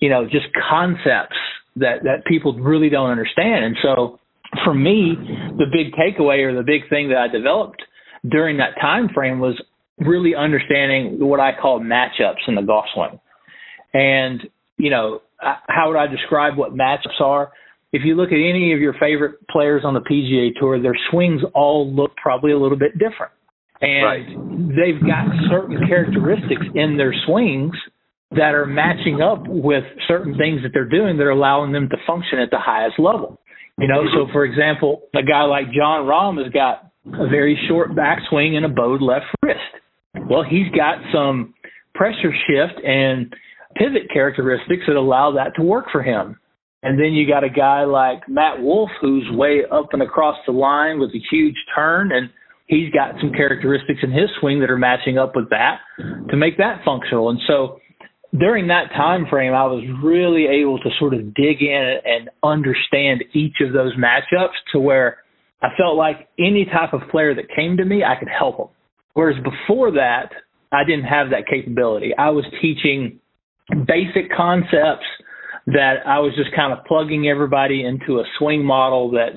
you 0.00 0.10
know, 0.10 0.24
just 0.24 0.46
concepts 0.68 1.36
that, 1.76 2.02
that 2.02 2.24
people 2.26 2.52
really 2.54 2.90
don't 2.90 3.10
understand. 3.10 3.64
And 3.64 3.76
so 3.82 4.18
for 4.64 4.74
me, 4.74 5.14
the 5.56 5.66
big 5.72 5.92
takeaway 5.94 6.44
or 6.44 6.54
the 6.54 6.62
big 6.62 6.88
thing 6.90 7.08
that 7.08 7.18
I 7.18 7.28
developed 7.28 7.82
during 8.28 8.58
that 8.58 8.74
time 8.80 9.08
frame 9.14 9.38
was 9.38 9.60
really 9.98 10.34
understanding 10.34 11.18
what 11.20 11.40
I 11.40 11.52
call 11.58 11.80
matchups 11.80 12.46
in 12.48 12.54
the 12.54 12.62
golf 12.62 12.84
swing. 12.94 13.18
And, 13.94 14.42
you 14.76 14.90
know, 14.90 15.22
how 15.38 15.88
would 15.88 15.96
I 15.96 16.06
describe 16.06 16.56
what 16.56 16.74
matchups 16.74 17.20
are? 17.20 17.52
If 17.96 18.02
you 18.04 18.14
look 18.14 18.28
at 18.28 18.36
any 18.36 18.74
of 18.74 18.80
your 18.80 18.92
favorite 19.00 19.36
players 19.48 19.82
on 19.82 19.94
the 19.94 20.00
PGA 20.00 20.50
Tour, 20.60 20.82
their 20.82 20.96
swings 21.10 21.40
all 21.54 21.90
look 21.90 22.14
probably 22.16 22.52
a 22.52 22.58
little 22.58 22.76
bit 22.76 22.92
different. 22.98 23.32
And 23.80 24.04
right. 24.04 24.26
they've 24.68 25.00
got 25.00 25.24
certain 25.48 25.80
characteristics 25.88 26.66
in 26.74 26.98
their 26.98 27.14
swings 27.24 27.72
that 28.32 28.54
are 28.54 28.66
matching 28.66 29.22
up 29.22 29.48
with 29.48 29.84
certain 30.06 30.36
things 30.36 30.60
that 30.62 30.70
they're 30.74 30.88
doing 30.88 31.16
that 31.16 31.24
are 31.24 31.30
allowing 31.30 31.72
them 31.72 31.88
to 31.88 31.96
function 32.06 32.38
at 32.38 32.50
the 32.50 32.58
highest 32.58 32.98
level. 32.98 33.40
You 33.78 33.88
know, 33.88 34.04
so 34.12 34.30
for 34.30 34.44
example, 34.44 35.02
a 35.14 35.22
guy 35.22 35.44
like 35.44 35.66
Jon 35.72 36.04
Rahm 36.04 36.42
has 36.42 36.52
got 36.52 36.92
a 37.06 37.28
very 37.28 37.58
short 37.66 37.92
backswing 37.92 38.56
and 38.56 38.66
a 38.66 38.68
bowed 38.68 39.00
left 39.00 39.26
wrist. 39.42 40.28
Well, 40.28 40.42
he's 40.42 40.68
got 40.76 40.98
some 41.14 41.54
pressure 41.94 42.32
shift 42.46 42.84
and 42.84 43.34
pivot 43.74 44.10
characteristics 44.12 44.82
that 44.86 44.96
allow 44.96 45.32
that 45.32 45.54
to 45.56 45.62
work 45.62 45.86
for 45.90 46.02
him. 46.02 46.38
And 46.82 46.98
then 46.98 47.12
you 47.12 47.26
got 47.26 47.42
a 47.42 47.48
guy 47.48 47.84
like 47.84 48.28
Matt 48.28 48.60
Wolff, 48.60 48.90
who's 49.00 49.28
way 49.32 49.62
up 49.70 49.88
and 49.92 50.02
across 50.02 50.36
the 50.46 50.52
line 50.52 51.00
with 51.00 51.10
a 51.10 51.20
huge 51.30 51.56
turn 51.74 52.12
and 52.12 52.30
he's 52.66 52.92
got 52.92 53.14
some 53.20 53.32
characteristics 53.32 54.00
in 54.02 54.10
his 54.10 54.28
swing 54.40 54.60
that 54.60 54.70
are 54.70 54.78
matching 54.78 55.18
up 55.18 55.34
with 55.34 55.50
that 55.50 55.78
to 56.30 56.36
make 56.36 56.58
that 56.58 56.82
functional. 56.84 57.30
And 57.30 57.40
so 57.46 57.80
during 58.38 58.68
that 58.68 58.90
time 58.94 59.26
frame 59.30 59.54
I 59.54 59.64
was 59.64 59.84
really 60.02 60.46
able 60.46 60.78
to 60.80 60.90
sort 60.98 61.14
of 61.14 61.34
dig 61.34 61.62
in 61.62 61.96
and 62.04 62.28
understand 62.42 63.24
each 63.32 63.56
of 63.60 63.72
those 63.72 63.94
matchups 63.96 64.56
to 64.72 64.80
where 64.80 65.18
I 65.62 65.68
felt 65.76 65.96
like 65.96 66.28
any 66.38 66.66
type 66.66 66.92
of 66.92 67.08
player 67.10 67.34
that 67.34 67.46
came 67.54 67.76
to 67.78 67.84
me 67.84 68.02
I 68.04 68.18
could 68.18 68.28
help 68.28 68.58
them. 68.58 68.68
Whereas 69.14 69.36
before 69.42 69.92
that 69.92 70.30
I 70.72 70.84
didn't 70.84 71.04
have 71.04 71.30
that 71.30 71.46
capability. 71.48 72.12
I 72.18 72.30
was 72.30 72.44
teaching 72.60 73.20
basic 73.70 74.30
concepts 74.36 75.06
that 75.66 76.06
I 76.06 76.20
was 76.20 76.32
just 76.36 76.54
kind 76.54 76.72
of 76.72 76.84
plugging 76.84 77.28
everybody 77.28 77.84
into 77.84 78.20
a 78.20 78.24
swing 78.38 78.64
model 78.64 79.10
that 79.12 79.30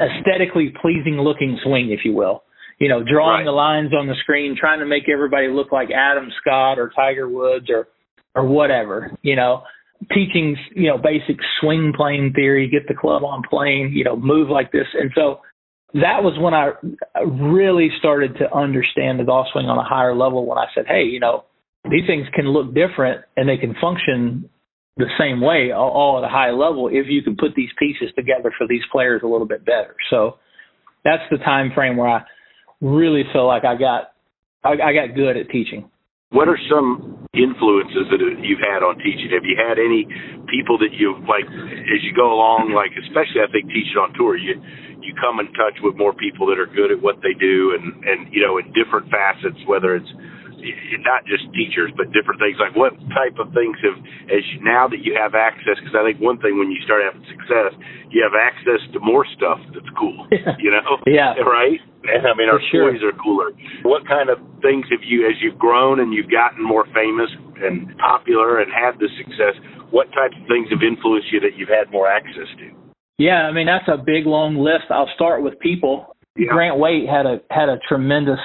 aesthetically 0.00 0.72
pleasing 0.80 1.18
looking 1.20 1.58
swing, 1.62 1.90
if 1.90 2.00
you 2.04 2.12
will. 2.12 2.42
You 2.78 2.88
know, 2.88 3.02
drawing 3.02 3.40
right. 3.40 3.44
the 3.44 3.52
lines 3.52 3.92
on 3.94 4.06
the 4.06 4.14
screen, 4.22 4.56
trying 4.58 4.80
to 4.80 4.86
make 4.86 5.08
everybody 5.08 5.48
look 5.48 5.70
like 5.70 5.88
Adam 5.94 6.30
Scott 6.40 6.78
or 6.78 6.90
Tiger 6.94 7.28
Woods 7.28 7.66
or 7.70 7.88
or 8.34 8.46
whatever. 8.46 9.16
You 9.22 9.36
know, 9.36 9.62
teaching 10.12 10.56
you 10.74 10.88
know 10.88 10.98
basic 10.98 11.36
swing 11.60 11.92
plane 11.96 12.32
theory, 12.34 12.68
get 12.68 12.88
the 12.88 12.94
club 12.94 13.22
on 13.22 13.42
plane, 13.48 13.92
you 13.94 14.04
know, 14.04 14.16
move 14.16 14.50
like 14.50 14.72
this, 14.72 14.86
and 14.94 15.10
so 15.14 15.40
that 15.94 16.22
was 16.22 16.38
when 16.40 16.54
I 16.54 16.72
really 17.24 17.90
started 17.98 18.36
to 18.38 18.52
understand 18.54 19.20
the 19.20 19.24
golf 19.24 19.46
swing 19.52 19.66
on 19.66 19.78
a 19.78 19.84
higher 19.84 20.14
level. 20.14 20.46
When 20.46 20.58
I 20.58 20.66
said, 20.74 20.86
hey, 20.88 21.04
you 21.04 21.20
know, 21.20 21.44
these 21.90 22.06
things 22.06 22.26
can 22.34 22.46
look 22.48 22.74
different 22.74 23.24
and 23.36 23.48
they 23.48 23.58
can 23.58 23.74
function 23.80 24.48
the 24.96 25.08
same 25.18 25.40
way 25.40 25.72
all, 25.72 26.18
at 26.18 26.24
a 26.24 26.28
high 26.28 26.50
level 26.50 26.88
if 26.88 27.06
you 27.08 27.22
can 27.22 27.36
put 27.36 27.54
these 27.56 27.70
pieces 27.78 28.12
together 28.14 28.52
for 28.58 28.66
these 28.68 28.82
players 28.92 29.22
a 29.24 29.26
little 29.26 29.46
bit 29.46 29.64
better. 29.64 29.96
So 30.10 30.36
that's 31.04 31.22
the 31.30 31.38
time 31.38 31.72
frame 31.74 31.96
where 31.96 32.08
I 32.08 32.20
really 32.80 33.22
feel 33.32 33.46
like 33.46 33.64
I 33.64 33.76
got 33.76 34.12
I, 34.64 34.72
I 34.78 34.92
got 34.92 35.16
good 35.16 35.36
at 35.36 35.48
teaching. 35.48 35.88
What 36.30 36.48
are 36.48 36.56
some 36.70 37.28
influences 37.36 38.08
that 38.08 38.20
you've 38.40 38.64
had 38.64 38.80
on 38.80 38.96
teaching? 39.04 39.28
Have 39.36 39.44
you 39.44 39.52
had 39.52 39.76
any 39.76 40.08
people 40.48 40.80
that 40.80 40.92
you 40.96 41.12
like 41.28 41.44
as 41.44 42.00
you 42.00 42.16
go 42.16 42.32
along? 42.32 42.72
Like 42.72 42.92
especially, 42.96 43.44
I 43.44 43.52
think 43.52 43.68
teaching 43.68 44.00
on 44.00 44.12
tour, 44.16 44.36
you 44.36 44.56
you 45.04 45.12
come 45.20 45.40
in 45.40 45.52
touch 45.52 45.76
with 45.82 45.96
more 45.96 46.14
people 46.14 46.46
that 46.48 46.56
are 46.56 46.70
good 46.70 46.92
at 46.92 47.00
what 47.00 47.20
they 47.20 47.36
do, 47.36 47.76
and 47.76 47.84
and 48.04 48.32
you 48.32 48.40
know 48.40 48.56
in 48.56 48.72
different 48.72 49.12
facets, 49.12 49.60
whether 49.68 49.96
it's 49.96 50.08
not 51.02 51.26
just 51.26 51.44
teachers, 51.52 51.90
but 51.96 52.10
different 52.14 52.38
things. 52.38 52.56
Like 52.62 52.74
what 52.78 52.94
type 53.12 53.36
of 53.42 53.50
things 53.52 53.74
have, 53.82 53.98
as 54.30 54.42
you, 54.54 54.62
now 54.62 54.86
that 54.86 55.02
you 55.02 55.14
have 55.18 55.34
access? 55.34 55.76
Because 55.82 55.98
I 55.98 56.02
think 56.06 56.22
one 56.22 56.38
thing 56.38 56.58
when 56.58 56.70
you 56.70 56.78
start 56.86 57.02
having 57.02 57.26
success, 57.26 57.74
you 58.10 58.22
have 58.22 58.38
access 58.38 58.80
to 58.94 58.98
more 59.02 59.26
stuff 59.34 59.58
that's 59.74 59.90
cool. 59.98 60.28
Yeah. 60.30 60.54
You 60.62 60.70
know, 60.70 61.02
yeah, 61.06 61.34
right. 61.42 61.80
And 62.06 62.22
I 62.26 62.34
mean, 62.38 62.46
For 62.46 62.54
our 62.58 62.62
sure. 62.70 62.94
stories 62.94 63.02
are 63.02 63.14
cooler. 63.18 63.50
What 63.82 64.06
kind 64.06 64.30
of 64.30 64.38
things 64.62 64.86
have 64.94 65.02
you, 65.02 65.26
as 65.26 65.34
you've 65.42 65.58
grown 65.58 65.98
and 65.98 66.14
you've 66.14 66.30
gotten 66.30 66.62
more 66.62 66.86
famous 66.94 67.30
and 67.58 67.90
popular 67.98 68.60
and 68.62 68.70
had 68.70 68.98
the 69.02 69.08
success? 69.18 69.58
What 69.90 70.06
types 70.14 70.34
of 70.38 70.46
things 70.46 70.70
have 70.70 70.82
influenced 70.86 71.32
you 71.32 71.40
that 71.40 71.58
you've 71.58 71.68
had 71.68 71.90
more 71.90 72.06
access 72.06 72.46
to? 72.58 72.70
Yeah, 73.18 73.46
I 73.46 73.52
mean 73.52 73.66
that's 73.66 73.86
a 73.88 73.98
big 73.98 74.26
long 74.26 74.56
list. 74.56 74.90
I'll 74.90 75.10
start 75.14 75.42
with 75.42 75.58
people. 75.60 76.16
Yeah. 76.36 76.50
Grant 76.50 76.78
Waite 76.78 77.08
had 77.08 77.26
a 77.26 77.40
had 77.50 77.68
a 77.68 77.78
tremendous 77.88 78.40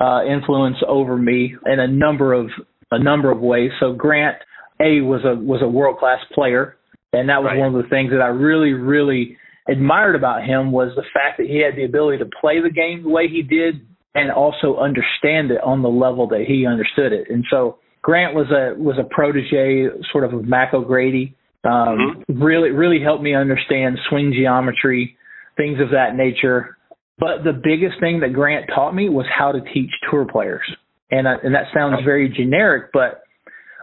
uh, 0.00 0.24
influence 0.24 0.76
over 0.86 1.16
me 1.16 1.54
in 1.66 1.80
a 1.80 1.88
number 1.88 2.32
of 2.32 2.50
a 2.90 3.02
number 3.02 3.30
of 3.30 3.40
ways. 3.40 3.70
So 3.80 3.92
Grant 3.92 4.38
Waite 4.80 5.04
was 5.04 5.22
a 5.24 5.34
was 5.34 5.60
a 5.62 5.68
world 5.68 5.98
class 5.98 6.20
player, 6.32 6.76
and 7.12 7.28
that 7.28 7.42
was 7.42 7.50
right. 7.50 7.58
one 7.58 7.74
of 7.74 7.82
the 7.82 7.88
things 7.88 8.10
that 8.10 8.20
I 8.20 8.28
really 8.28 8.72
really 8.72 9.36
admired 9.68 10.16
about 10.16 10.44
him 10.44 10.72
was 10.72 10.92
the 10.96 11.04
fact 11.12 11.38
that 11.38 11.46
he 11.46 11.62
had 11.62 11.76
the 11.76 11.84
ability 11.84 12.18
to 12.18 12.30
play 12.40 12.60
the 12.60 12.70
game 12.70 13.02
the 13.02 13.10
way 13.10 13.28
he 13.28 13.42
did 13.42 13.86
and 14.14 14.32
also 14.32 14.78
understand 14.78 15.50
it 15.50 15.60
on 15.62 15.82
the 15.82 15.88
level 15.88 16.26
that 16.28 16.44
he 16.46 16.66
understood 16.66 17.12
it. 17.12 17.28
And 17.28 17.44
so 17.50 17.78
Grant 18.02 18.34
was 18.34 18.46
a 18.50 18.80
was 18.80 18.96
a 18.98 19.04
protege 19.04 19.88
sort 20.12 20.24
of 20.24 20.32
of 20.32 20.44
Mac 20.44 20.72
O'Grady. 20.74 21.34
Um, 21.64 22.24
mm-hmm. 22.28 22.42
Really 22.42 22.70
really 22.70 23.02
helped 23.02 23.22
me 23.22 23.34
understand 23.34 23.98
swing 24.08 24.32
geometry, 24.32 25.16
things 25.56 25.80
of 25.80 25.90
that 25.90 26.16
nature. 26.16 26.77
But 27.18 27.42
the 27.44 27.52
biggest 27.52 27.98
thing 28.00 28.20
that 28.20 28.32
Grant 28.32 28.66
taught 28.74 28.94
me 28.94 29.08
was 29.08 29.26
how 29.36 29.52
to 29.52 29.60
teach 29.60 29.90
tour 30.10 30.26
players. 30.30 30.64
And, 31.10 31.26
I, 31.26 31.34
and 31.42 31.54
that 31.54 31.64
sounds 31.74 32.04
very 32.04 32.28
generic, 32.28 32.90
but 32.92 33.22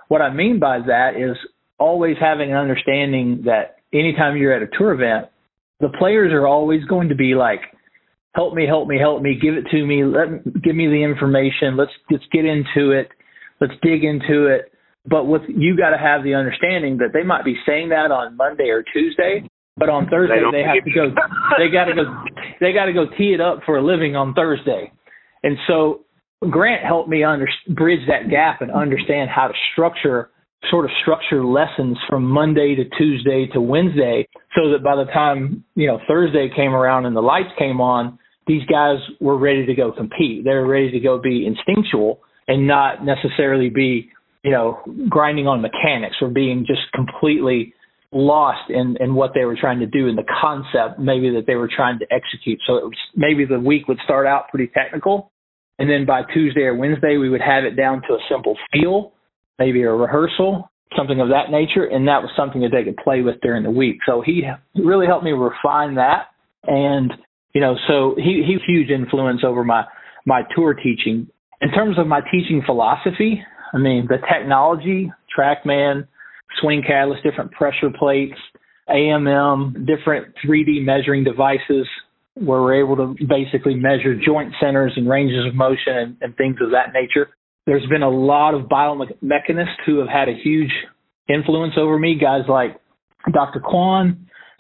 what 0.07 0.21
I 0.21 0.31
mean 0.31 0.59
by 0.59 0.79
that 0.79 1.15
is 1.17 1.35
always 1.79 2.17
having 2.19 2.51
an 2.51 2.57
understanding 2.57 3.43
that 3.45 3.77
anytime 3.93 4.37
you're 4.37 4.53
at 4.53 4.61
a 4.61 4.77
tour 4.77 4.93
event, 4.93 5.31
the 5.79 5.89
players 5.97 6.31
are 6.31 6.47
always 6.47 6.83
going 6.85 7.09
to 7.09 7.15
be 7.15 7.35
like, 7.35 7.61
help 8.35 8.53
me, 8.53 8.65
help 8.67 8.87
me, 8.87 8.97
help 8.99 9.21
me, 9.21 9.37
give 9.41 9.55
it 9.55 9.65
to 9.71 9.85
me, 9.85 10.03
let 10.03 10.43
give 10.61 10.75
me 10.75 10.87
the 10.87 11.03
information, 11.03 11.75
let's 11.77 11.91
let's 12.11 12.23
get 12.31 12.45
into 12.45 12.91
it, 12.91 13.09
let's 13.59 13.73
dig 13.81 14.03
into 14.03 14.47
it. 14.47 14.71
But 15.07 15.25
with 15.25 15.43
you 15.47 15.77
got 15.77 15.91
to 15.91 15.97
have 15.97 16.23
the 16.23 16.35
understanding 16.35 16.97
that 16.97 17.09
they 17.13 17.23
might 17.23 17.45
be 17.45 17.55
saying 17.65 17.89
that 17.89 18.11
on 18.11 18.37
Monday 18.37 18.69
or 18.69 18.83
Tuesday, 18.83 19.49
but 19.77 19.89
on 19.89 20.07
Thursday 20.07 20.39
they, 20.51 20.59
they 20.59 20.63
have 20.63 20.83
to 20.83 20.91
go. 20.91 21.09
They 21.57 21.69
got 21.71 21.85
to 21.85 21.95
go. 21.95 22.03
They 22.59 22.73
got 22.73 22.85
to 22.85 22.93
go 22.93 23.05
tee 23.17 23.33
it 23.33 23.41
up 23.41 23.61
for 23.65 23.77
a 23.77 23.85
living 23.85 24.15
on 24.15 24.33
Thursday, 24.33 24.91
and 25.43 25.57
so 25.67 26.05
Grant 26.49 26.85
helped 26.85 27.09
me 27.09 27.23
under, 27.23 27.47
bridge 27.69 28.07
that 28.07 28.29
gap 28.29 28.61
and 28.61 28.71
understand 28.71 29.29
how 29.29 29.47
to 29.47 29.53
structure 29.71 30.29
sort 30.69 30.85
of 30.85 30.91
structure 31.01 31.45
lessons 31.45 31.97
from 32.09 32.23
Monday 32.23 32.75
to 32.75 32.83
Tuesday 32.97 33.47
to 33.53 33.61
Wednesday, 33.61 34.27
so 34.55 34.71
that 34.71 34.83
by 34.83 34.95
the 34.95 35.05
time 35.11 35.63
you 35.75 35.87
know 35.87 35.99
Thursday 36.07 36.49
came 36.55 36.73
around 36.73 37.05
and 37.05 37.15
the 37.15 37.21
lights 37.21 37.49
came 37.57 37.79
on, 37.81 38.17
these 38.47 38.65
guys 38.65 38.97
were 39.19 39.37
ready 39.37 39.65
to 39.65 39.75
go 39.75 39.91
compete. 39.91 40.43
They 40.43 40.51
were 40.51 40.67
ready 40.67 40.91
to 40.91 40.99
go 40.99 41.19
be 41.19 41.45
instinctual 41.45 42.19
and 42.47 42.67
not 42.67 43.03
necessarily 43.03 43.69
be 43.69 44.09
you 44.43 44.51
know 44.51 44.79
grinding 45.09 45.47
on 45.47 45.61
mechanics 45.61 46.17
or 46.21 46.29
being 46.29 46.65
just 46.65 46.81
completely 46.93 47.73
lost 48.15 48.69
in, 48.69 48.95
in 49.01 49.13
what 49.13 49.31
they 49.35 49.43
were 49.43 49.57
trying 49.59 49.79
to 49.79 49.85
do 49.85 50.07
in 50.07 50.15
the 50.15 50.23
concept 50.41 50.97
maybe 50.97 51.29
that 51.31 51.43
they 51.45 51.55
were 51.55 51.69
trying 51.73 51.99
to 51.99 52.05
execute. 52.09 52.57
So 52.65 52.77
it 52.77 52.83
was, 52.85 52.97
maybe 53.13 53.43
the 53.45 53.59
week 53.59 53.89
would 53.89 53.99
start 54.05 54.25
out 54.25 54.47
pretty 54.49 54.71
technical, 54.73 55.31
and 55.77 55.89
then 55.89 56.05
by 56.05 56.21
Tuesday 56.33 56.61
or 56.61 56.75
Wednesday 56.75 57.17
we 57.17 57.29
would 57.29 57.41
have 57.41 57.65
it 57.65 57.75
down 57.75 58.01
to 58.07 58.13
a 58.13 58.19
simple 58.31 58.55
feel, 58.71 59.11
maybe 59.59 59.81
a 59.83 59.91
rehearsal, 59.91 60.71
something 60.95 61.19
of 61.19 61.27
that 61.27 61.51
nature, 61.51 61.85
and 61.85 62.07
that 62.07 62.21
was 62.21 62.31
something 62.37 62.61
that 62.61 62.71
they 62.71 62.85
could 62.85 62.95
play 63.03 63.21
with 63.21 63.35
during 63.41 63.63
the 63.63 63.71
week. 63.71 63.97
So 64.05 64.21
he 64.25 64.43
really 64.75 65.07
helped 65.07 65.25
me 65.25 65.31
refine 65.31 65.95
that, 65.95 66.27
and 66.63 67.11
you 67.53 67.59
know, 67.59 67.75
so 67.87 68.15
he 68.17 68.43
he's 68.47 68.61
huge 68.65 68.89
influence 68.89 69.41
over 69.45 69.65
my 69.65 69.83
my 70.25 70.43
tour 70.55 70.73
teaching. 70.73 71.27
In 71.61 71.71
terms 71.71 71.99
of 71.99 72.07
my 72.07 72.21
teaching 72.31 72.63
philosophy, 72.65 73.43
I 73.73 73.77
mean 73.77 74.07
the 74.07 74.19
technology, 74.31 75.11
TrackMan, 75.37 76.07
swing 76.61 76.83
catalyst, 76.85 77.23
different 77.23 77.51
pressure 77.51 77.89
plates, 77.97 78.37
AMM, 78.89 79.85
different 79.85 80.33
3D 80.45 80.83
measuring 80.83 81.23
devices 81.23 81.87
where 82.35 82.61
we're 82.61 82.83
able 82.83 82.97
to 82.97 83.15
basically 83.27 83.75
measure 83.75 84.13
joint 84.13 84.53
centers 84.59 84.93
and 84.95 85.09
ranges 85.09 85.45
of 85.47 85.55
motion 85.55 85.95
and, 85.95 86.17
and 86.21 86.35
things 86.35 86.57
of 86.61 86.71
that 86.71 86.93
nature. 86.93 87.29
There's 87.65 87.85
been 87.87 88.03
a 88.03 88.09
lot 88.09 88.53
of 88.53 88.63
biomechanists 88.63 89.81
who 89.85 89.99
have 89.99 90.09
had 90.09 90.29
a 90.29 90.33
huge 90.43 90.71
influence 91.27 91.73
over 91.77 91.97
me, 91.97 92.17
guys 92.19 92.41
like 92.47 92.79
Dr. 93.33 93.59
Kwon, 93.59 94.17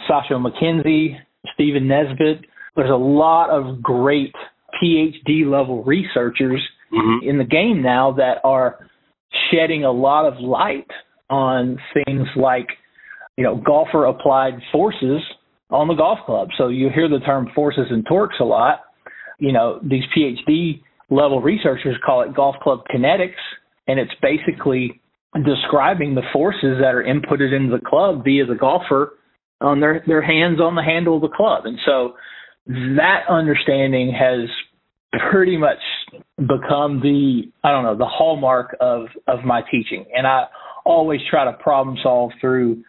Sasho 0.09 0.41
MacKenzie, 0.41 1.17
Steven 1.53 1.87
Nesbit. 1.87 2.45
There's 2.75 2.89
a 2.89 2.95
lot 2.95 3.49
of 3.49 3.81
great 3.81 4.33
PhD 4.81 5.45
level 5.45 5.83
researchers 5.83 6.61
mm-hmm. 6.91 7.27
in 7.27 7.37
the 7.37 7.43
game 7.43 7.81
now 7.81 8.13
that 8.13 8.39
are 8.43 8.87
shedding 9.51 9.83
a 9.83 9.91
lot 9.91 10.25
of 10.25 10.39
light 10.39 10.87
on 11.29 11.77
things 11.93 12.27
like, 12.35 12.67
you 13.37 13.43
know, 13.43 13.55
golfer 13.55 14.05
applied 14.05 14.53
forces 14.71 15.21
on 15.69 15.87
the 15.87 15.95
golf 15.95 16.19
club. 16.25 16.49
So 16.57 16.67
you 16.67 16.89
hear 16.93 17.09
the 17.09 17.19
term 17.19 17.49
forces 17.55 17.87
and 17.89 18.05
torques 18.07 18.37
a 18.39 18.43
lot. 18.43 18.81
You 19.39 19.51
know, 19.51 19.79
these 19.83 20.03
PhD 20.15 20.81
level 21.09 21.41
researchers 21.41 21.97
call 22.05 22.21
it 22.21 22.33
golf 22.33 22.55
club 22.61 22.81
kinetics, 22.93 23.41
and 23.87 23.99
it's 23.99 24.13
basically 24.21 25.01
describing 25.43 26.15
the 26.15 26.21
forces 26.31 26.77
that 26.79 26.93
are 26.95 27.03
inputted 27.03 27.53
into 27.55 27.75
the 27.75 27.83
club 27.85 28.23
via 28.23 28.45
the 28.45 28.55
golfer 28.55 29.13
on 29.61 29.79
their 29.79 30.03
their 30.07 30.21
hands 30.21 30.59
on 30.59 30.75
the 30.75 30.83
handle 30.83 31.15
of 31.15 31.21
the 31.21 31.35
club. 31.35 31.65
And 31.65 31.77
so 31.85 32.13
that 32.67 33.23
understanding 33.29 34.13
has 34.17 34.49
pretty 35.31 35.57
much 35.57 35.79
become 36.37 37.01
the 37.01 37.43
I 37.63 37.71
don't 37.71 37.83
know 37.83 37.97
the 37.97 38.05
hallmark 38.05 38.75
of 38.79 39.07
of 39.27 39.43
my 39.43 39.61
teaching, 39.69 40.05
and 40.15 40.25
I 40.25 40.45
always 40.85 41.19
try 41.29 41.45
to 41.45 41.53
problem 41.53 41.97
solve 42.01 42.31
through 42.39 42.83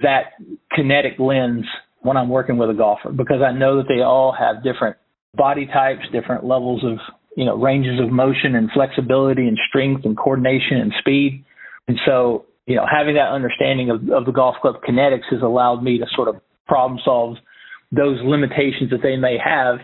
that 0.00 0.32
kinetic 0.74 1.18
lens 1.18 1.64
when 2.02 2.16
I'm 2.16 2.28
working 2.28 2.56
with 2.56 2.70
a 2.70 2.74
golfer 2.74 3.10
because 3.10 3.42
I 3.46 3.52
know 3.52 3.76
that 3.78 3.86
they 3.88 4.02
all 4.02 4.32
have 4.32 4.62
different 4.62 4.96
body 5.34 5.66
types, 5.66 6.02
different 6.12 6.44
levels 6.44 6.82
of 6.84 6.98
you 7.36 7.44
know 7.44 7.56
ranges 7.56 8.00
of 8.00 8.10
motion 8.10 8.54
and 8.54 8.70
flexibility 8.72 9.46
and 9.46 9.58
strength 9.68 10.04
and 10.04 10.16
coordination 10.16 10.78
and 10.78 10.92
speed, 10.98 11.44
and 11.88 11.98
so 12.06 12.46
you 12.66 12.76
know 12.76 12.86
having 12.90 13.14
that 13.14 13.30
understanding 13.30 13.90
of, 13.90 14.08
of 14.10 14.24
the 14.24 14.32
golf 14.32 14.56
club 14.62 14.76
kinetics 14.88 15.28
has 15.30 15.42
allowed 15.42 15.82
me 15.82 15.98
to 15.98 16.06
sort 16.14 16.28
of 16.28 16.36
problem 16.66 16.98
solve 17.04 17.36
those 17.92 18.18
limitations 18.24 18.90
that 18.90 19.02
they 19.02 19.16
may 19.16 19.36
have 19.42 19.78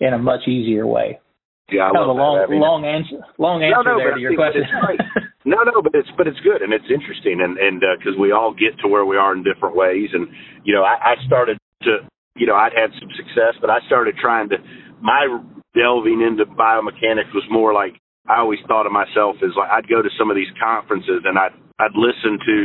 in 0.00 0.12
a 0.12 0.18
much 0.18 0.46
easier 0.46 0.86
way. 0.86 1.18
Yeah, 1.66 1.90
I 1.90 1.98
love 1.98 2.06
a 2.06 2.14
long. 2.14 2.38
I 2.38 2.46
mean, 2.46 2.62
long 2.62 2.86
answer, 2.86 3.18
long 3.42 3.58
answer 3.58 3.82
no, 3.82 3.82
no, 3.82 3.98
there 3.98 4.14
to 4.14 4.22
your 4.22 4.38
question. 4.38 4.62
no, 5.44 5.66
no, 5.66 5.82
but 5.82 5.98
it's 5.98 6.10
but 6.14 6.30
it's 6.30 6.38
good 6.46 6.62
and 6.62 6.70
it's 6.70 6.86
interesting 6.86 7.42
and 7.42 7.58
and 7.58 7.82
because 7.98 8.14
uh, 8.14 8.22
we 8.22 8.30
all 8.30 8.54
get 8.54 8.78
to 8.82 8.86
where 8.86 9.02
we 9.02 9.18
are 9.18 9.34
in 9.34 9.42
different 9.42 9.74
ways 9.74 10.14
and 10.14 10.30
you 10.62 10.70
know 10.70 10.86
I, 10.86 10.94
I 10.94 11.26
started 11.26 11.58
to 11.82 12.06
you 12.38 12.46
know 12.46 12.54
I'd 12.54 12.70
had 12.70 12.94
some 13.02 13.10
success 13.18 13.58
but 13.58 13.66
I 13.66 13.82
started 13.90 14.14
trying 14.14 14.46
to 14.54 14.62
my 15.02 15.26
delving 15.74 16.22
into 16.22 16.46
biomechanics 16.46 17.34
was 17.34 17.46
more 17.50 17.74
like 17.74 17.98
I 18.30 18.38
always 18.38 18.62
thought 18.70 18.86
of 18.86 18.94
myself 18.94 19.42
as 19.42 19.50
like 19.58 19.70
I'd 19.70 19.90
go 19.90 20.02
to 20.02 20.10
some 20.14 20.30
of 20.30 20.38
these 20.38 20.50
conferences 20.62 21.26
and 21.26 21.34
I'd 21.34 21.54
I'd 21.82 21.98
listen 21.98 22.38
to 22.46 22.58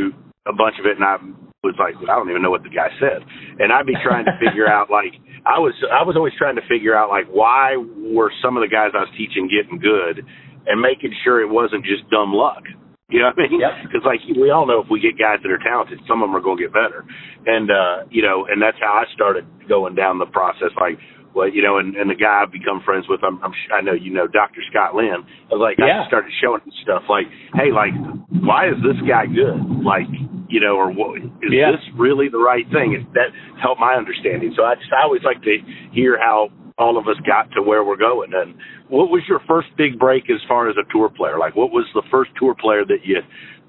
a 0.46 0.54
bunch 0.54 0.78
of 0.78 0.86
it 0.86 1.02
and 1.02 1.06
I 1.06 1.18
was 1.66 1.74
like 1.82 1.98
I 2.06 2.14
don't 2.22 2.30
even 2.30 2.46
know 2.46 2.54
what 2.54 2.62
the 2.62 2.70
guy 2.70 2.94
said 3.02 3.26
and 3.58 3.74
I'd 3.74 3.90
be 3.90 3.98
trying 4.06 4.30
to 4.30 4.38
figure 4.38 4.70
out 4.78 4.94
like 4.94 5.18
I 5.46 5.58
was 5.58 5.74
I 5.90 6.04
was 6.04 6.16
always 6.16 6.34
trying 6.38 6.56
to 6.56 6.66
figure 6.70 6.96
out 6.96 7.10
like 7.10 7.26
why 7.26 7.76
were 7.78 8.32
some 8.44 8.58
of 8.58 8.62
the 8.62 8.70
guys 8.70 8.94
I 8.94 9.06
was 9.06 9.14
teaching 9.18 9.50
getting 9.50 9.80
good, 9.80 10.26
and 10.68 10.82
making 10.82 11.14
sure 11.24 11.42
it 11.42 11.50
wasn't 11.50 11.86
just 11.86 12.10
dumb 12.10 12.34
luck. 12.34 12.64
You 13.12 13.20
know 13.20 13.36
what 13.36 13.44
I 13.44 13.52
mean? 13.52 13.60
Because 13.84 14.08
yep. 14.08 14.16
like 14.16 14.24
we 14.38 14.50
all 14.52 14.66
know, 14.66 14.80
if 14.80 14.88
we 14.88 15.04
get 15.04 15.20
guys 15.20 15.44
that 15.44 15.52
are 15.52 15.60
talented, 15.60 16.00
some 16.08 16.24
of 16.24 16.30
them 16.30 16.36
are 16.36 16.40
going 16.40 16.56
to 16.58 16.64
get 16.64 16.72
better, 16.72 17.04
and 17.46 17.68
uh, 17.68 18.08
you 18.08 18.24
know, 18.24 18.48
and 18.48 18.62
that's 18.62 18.80
how 18.80 19.04
I 19.04 19.06
started 19.14 19.44
going 19.68 19.96
down 20.00 20.16
the 20.18 20.32
process. 20.32 20.72
Like, 20.80 20.96
well, 21.36 21.52
you 21.52 21.60
know, 21.60 21.76
and, 21.76 21.96
and 22.00 22.08
the 22.08 22.16
guy 22.16 22.40
I've 22.40 22.56
become 22.56 22.80
friends 22.88 23.12
with, 23.12 23.20
I'm, 23.20 23.44
I'm 23.44 23.52
I 23.68 23.82
know 23.84 23.92
you 23.92 24.16
know 24.16 24.32
Dr. 24.32 24.64
Scott 24.72 24.96
Lynn. 24.96 25.28
I 25.28 25.52
was 25.52 25.60
like, 25.60 25.76
yeah. 25.76 26.06
I 26.06 26.08
started 26.08 26.32
showing 26.40 26.64
him 26.64 26.72
stuff 26.88 27.04
like, 27.12 27.28
hey, 27.52 27.76
like, 27.76 27.92
why 28.32 28.72
is 28.72 28.80
this 28.80 29.00
guy 29.04 29.28
good? 29.28 29.60
Like, 29.84 30.08
you 30.52 30.60
know, 30.60 30.76
or 30.76 30.92
what, 30.92 31.18
is 31.18 31.50
yeah. 31.50 31.72
this 31.72 31.82
really 31.98 32.28
the 32.28 32.38
right 32.38 32.66
thing? 32.72 32.94
Is 33.00 33.08
that 33.16 33.32
helped 33.62 33.80
my 33.80 33.96
understanding? 33.96 34.54
So 34.56 34.64
I 34.64 34.76
just 34.76 34.92
I 34.92 35.04
always 35.04 35.24
like 35.24 35.42
to 35.44 35.58
hear 35.92 36.20
how 36.20 36.50
all 36.78 36.98
of 36.98 37.08
us 37.08 37.16
got 37.26 37.50
to 37.56 37.62
where 37.62 37.84
we're 37.84 37.98
going. 37.98 38.32
And 38.34 38.56
what 38.90 39.10
was 39.10 39.22
your 39.30 39.40
first 39.48 39.70
big 39.78 39.98
break 39.98 40.30
as 40.30 40.42
far 40.48 40.70
as 40.70 40.76
a 40.76 40.86
tour 40.92 41.10
player? 41.10 41.40
Like, 41.40 41.56
what 41.56 41.72
was 41.72 41.86
the 41.94 42.04
first 42.12 42.32
tour 42.38 42.56
player 42.60 42.84
that 42.86 43.06
you 43.06 43.18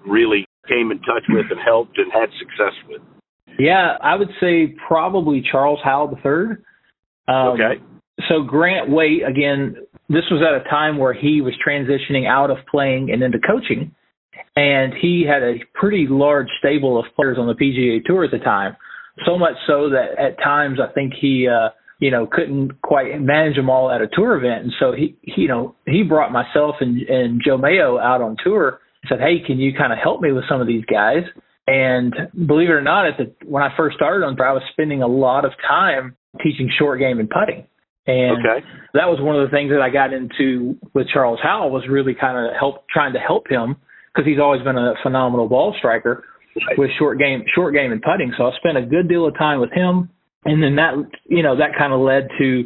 really 0.06 0.44
came 0.68 0.90
in 0.90 0.98
touch 0.98 1.24
with 1.28 1.46
and 1.50 1.60
helped 1.64 1.98
and 1.98 2.10
had 2.12 2.28
success 2.38 2.74
with? 2.88 3.02
Yeah, 3.58 3.96
I 4.02 4.16
would 4.16 4.30
say 4.40 4.74
probably 4.88 5.42
Charles 5.50 5.80
Howell 5.84 6.18
III. 6.24 6.56
Um, 7.28 7.36
okay. 7.54 7.82
So 8.28 8.42
Grant 8.42 8.90
Waite, 8.90 9.22
again, 9.28 9.76
this 10.08 10.24
was 10.30 10.42
at 10.42 10.54
a 10.54 10.68
time 10.68 10.98
where 10.98 11.14
he 11.14 11.40
was 11.40 11.54
transitioning 11.66 12.26
out 12.26 12.50
of 12.50 12.58
playing 12.70 13.10
and 13.10 13.22
into 13.22 13.38
coaching 13.38 13.94
and 14.56 14.92
he 15.00 15.24
had 15.28 15.42
a 15.42 15.54
pretty 15.74 16.06
large 16.08 16.48
stable 16.58 16.98
of 16.98 17.06
players 17.16 17.38
on 17.38 17.46
the 17.46 17.54
PGA 17.54 18.04
Tour 18.04 18.24
at 18.24 18.30
the 18.30 18.38
time. 18.38 18.76
So 19.26 19.38
much 19.38 19.54
so 19.66 19.90
that 19.90 20.18
at 20.18 20.38
times 20.42 20.78
I 20.80 20.92
think 20.92 21.12
he, 21.20 21.46
uh, 21.48 21.70
you 21.98 22.10
know, 22.10 22.26
couldn't 22.26 22.80
quite 22.82 23.20
manage 23.20 23.56
them 23.56 23.70
all 23.70 23.90
at 23.90 24.00
a 24.00 24.08
tour 24.12 24.36
event, 24.36 24.64
and 24.64 24.72
so 24.80 24.92
he, 24.92 25.16
he 25.22 25.42
you 25.42 25.48
know, 25.48 25.76
he 25.86 26.02
brought 26.02 26.32
myself 26.32 26.76
and, 26.80 27.00
and 27.02 27.40
Joe 27.44 27.58
Mayo 27.58 27.98
out 27.98 28.22
on 28.22 28.36
tour 28.42 28.80
and 29.02 29.08
said, 29.08 29.20
"Hey, 29.20 29.40
can 29.46 29.58
you 29.58 29.72
kind 29.76 29.92
of 29.92 29.98
help 30.02 30.20
me 30.20 30.32
with 30.32 30.44
some 30.48 30.60
of 30.60 30.66
these 30.66 30.84
guys?" 30.86 31.24
And 31.66 32.14
believe 32.46 32.70
it 32.70 32.72
or 32.72 32.82
not, 32.82 33.06
at 33.06 33.18
the 33.18 33.34
when 33.46 33.62
I 33.62 33.68
first 33.76 33.96
started 33.96 34.24
on 34.24 34.36
tour, 34.36 34.48
I 34.48 34.52
was 34.52 34.62
spending 34.72 35.02
a 35.02 35.06
lot 35.06 35.44
of 35.44 35.52
time 35.66 36.16
teaching 36.42 36.70
short 36.78 36.98
game 36.98 37.20
and 37.20 37.30
putting. 37.30 37.66
And 38.06 38.38
okay. 38.44 38.66
that 38.94 39.06
was 39.06 39.20
one 39.20 39.36
of 39.36 39.48
the 39.48 39.54
things 39.54 39.70
that 39.70 39.80
I 39.80 39.88
got 39.88 40.12
into 40.12 40.76
with 40.92 41.06
Charles 41.12 41.38
Howell 41.40 41.70
was 41.70 41.84
really 41.88 42.14
kind 42.18 42.36
of 42.36 42.52
help 42.58 42.88
trying 42.88 43.12
to 43.12 43.20
help 43.20 43.48
him 43.48 43.76
because 44.12 44.26
he's 44.28 44.38
always 44.40 44.62
been 44.62 44.76
a 44.76 44.94
phenomenal 45.02 45.48
ball 45.48 45.74
striker 45.78 46.24
right. 46.56 46.78
with 46.78 46.90
short 46.98 47.18
game, 47.18 47.44
short 47.54 47.74
game 47.74 47.92
and 47.92 48.02
putting. 48.02 48.32
So 48.36 48.44
I 48.44 48.50
spent 48.56 48.76
a 48.76 48.82
good 48.82 49.08
deal 49.08 49.26
of 49.26 49.36
time 49.38 49.60
with 49.60 49.72
him, 49.72 50.10
and 50.44 50.62
then 50.62 50.76
that 50.76 50.94
you 51.24 51.42
know 51.42 51.56
that 51.56 51.70
kind 51.78 51.92
of 51.92 52.00
led 52.00 52.28
to 52.38 52.64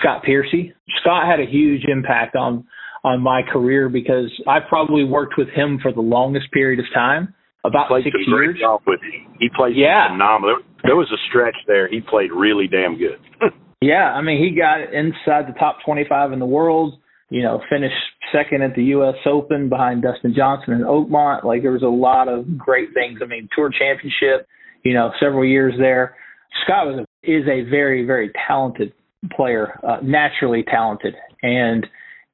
Scott 0.00 0.22
Piercy. 0.24 0.74
Scott 1.00 1.26
had 1.26 1.40
a 1.40 1.46
huge 1.50 1.84
impact 1.86 2.36
on 2.36 2.64
on 3.04 3.20
my 3.20 3.42
career 3.42 3.88
because 3.88 4.30
I 4.46 4.58
probably 4.60 5.04
worked 5.04 5.34
with 5.36 5.48
him 5.48 5.78
for 5.82 5.92
the 5.92 6.00
longest 6.00 6.52
period 6.52 6.78
of 6.78 6.86
time, 6.94 7.34
about 7.64 7.88
played 7.88 8.04
six 8.04 8.16
years. 8.26 8.56
With 8.86 9.00
him. 9.00 9.36
He 9.38 9.48
played 9.56 9.76
yeah. 9.76 10.08
phenomenal. 10.10 10.58
There 10.84 10.96
was 10.96 11.10
a 11.12 11.18
stretch 11.28 11.56
there. 11.66 11.88
He 11.88 12.00
played 12.00 12.30
really 12.32 12.66
damn 12.66 12.96
good. 12.98 13.18
yeah, 13.80 14.12
I 14.12 14.22
mean 14.22 14.42
he 14.42 14.56
got 14.56 14.92
inside 14.92 15.52
the 15.52 15.58
top 15.58 15.78
25 15.84 16.32
in 16.32 16.38
the 16.38 16.46
world 16.46 16.98
you 17.32 17.42
know, 17.42 17.62
finished 17.70 17.94
second 18.30 18.60
at 18.60 18.74
the 18.74 18.84
U.S. 18.96 19.14
Open 19.24 19.70
behind 19.70 20.02
Dustin 20.02 20.34
Johnson 20.36 20.74
and 20.74 20.84
Oakmont. 20.84 21.44
Like 21.44 21.62
there 21.62 21.72
was 21.72 21.82
a 21.82 21.86
lot 21.86 22.28
of 22.28 22.58
great 22.58 22.90
things. 22.92 23.20
I 23.22 23.26
mean, 23.26 23.48
Tour 23.56 23.70
Championship, 23.70 24.46
you 24.84 24.92
know, 24.92 25.10
several 25.18 25.44
years 25.44 25.72
there. 25.78 26.14
Scott 26.62 26.86
was 26.88 27.00
a, 27.00 27.30
is 27.30 27.44
a 27.48 27.68
very 27.70 28.04
very 28.04 28.30
talented 28.46 28.92
player, 29.34 29.80
uh, 29.82 29.96
naturally 30.02 30.62
talented, 30.62 31.14
and 31.42 31.86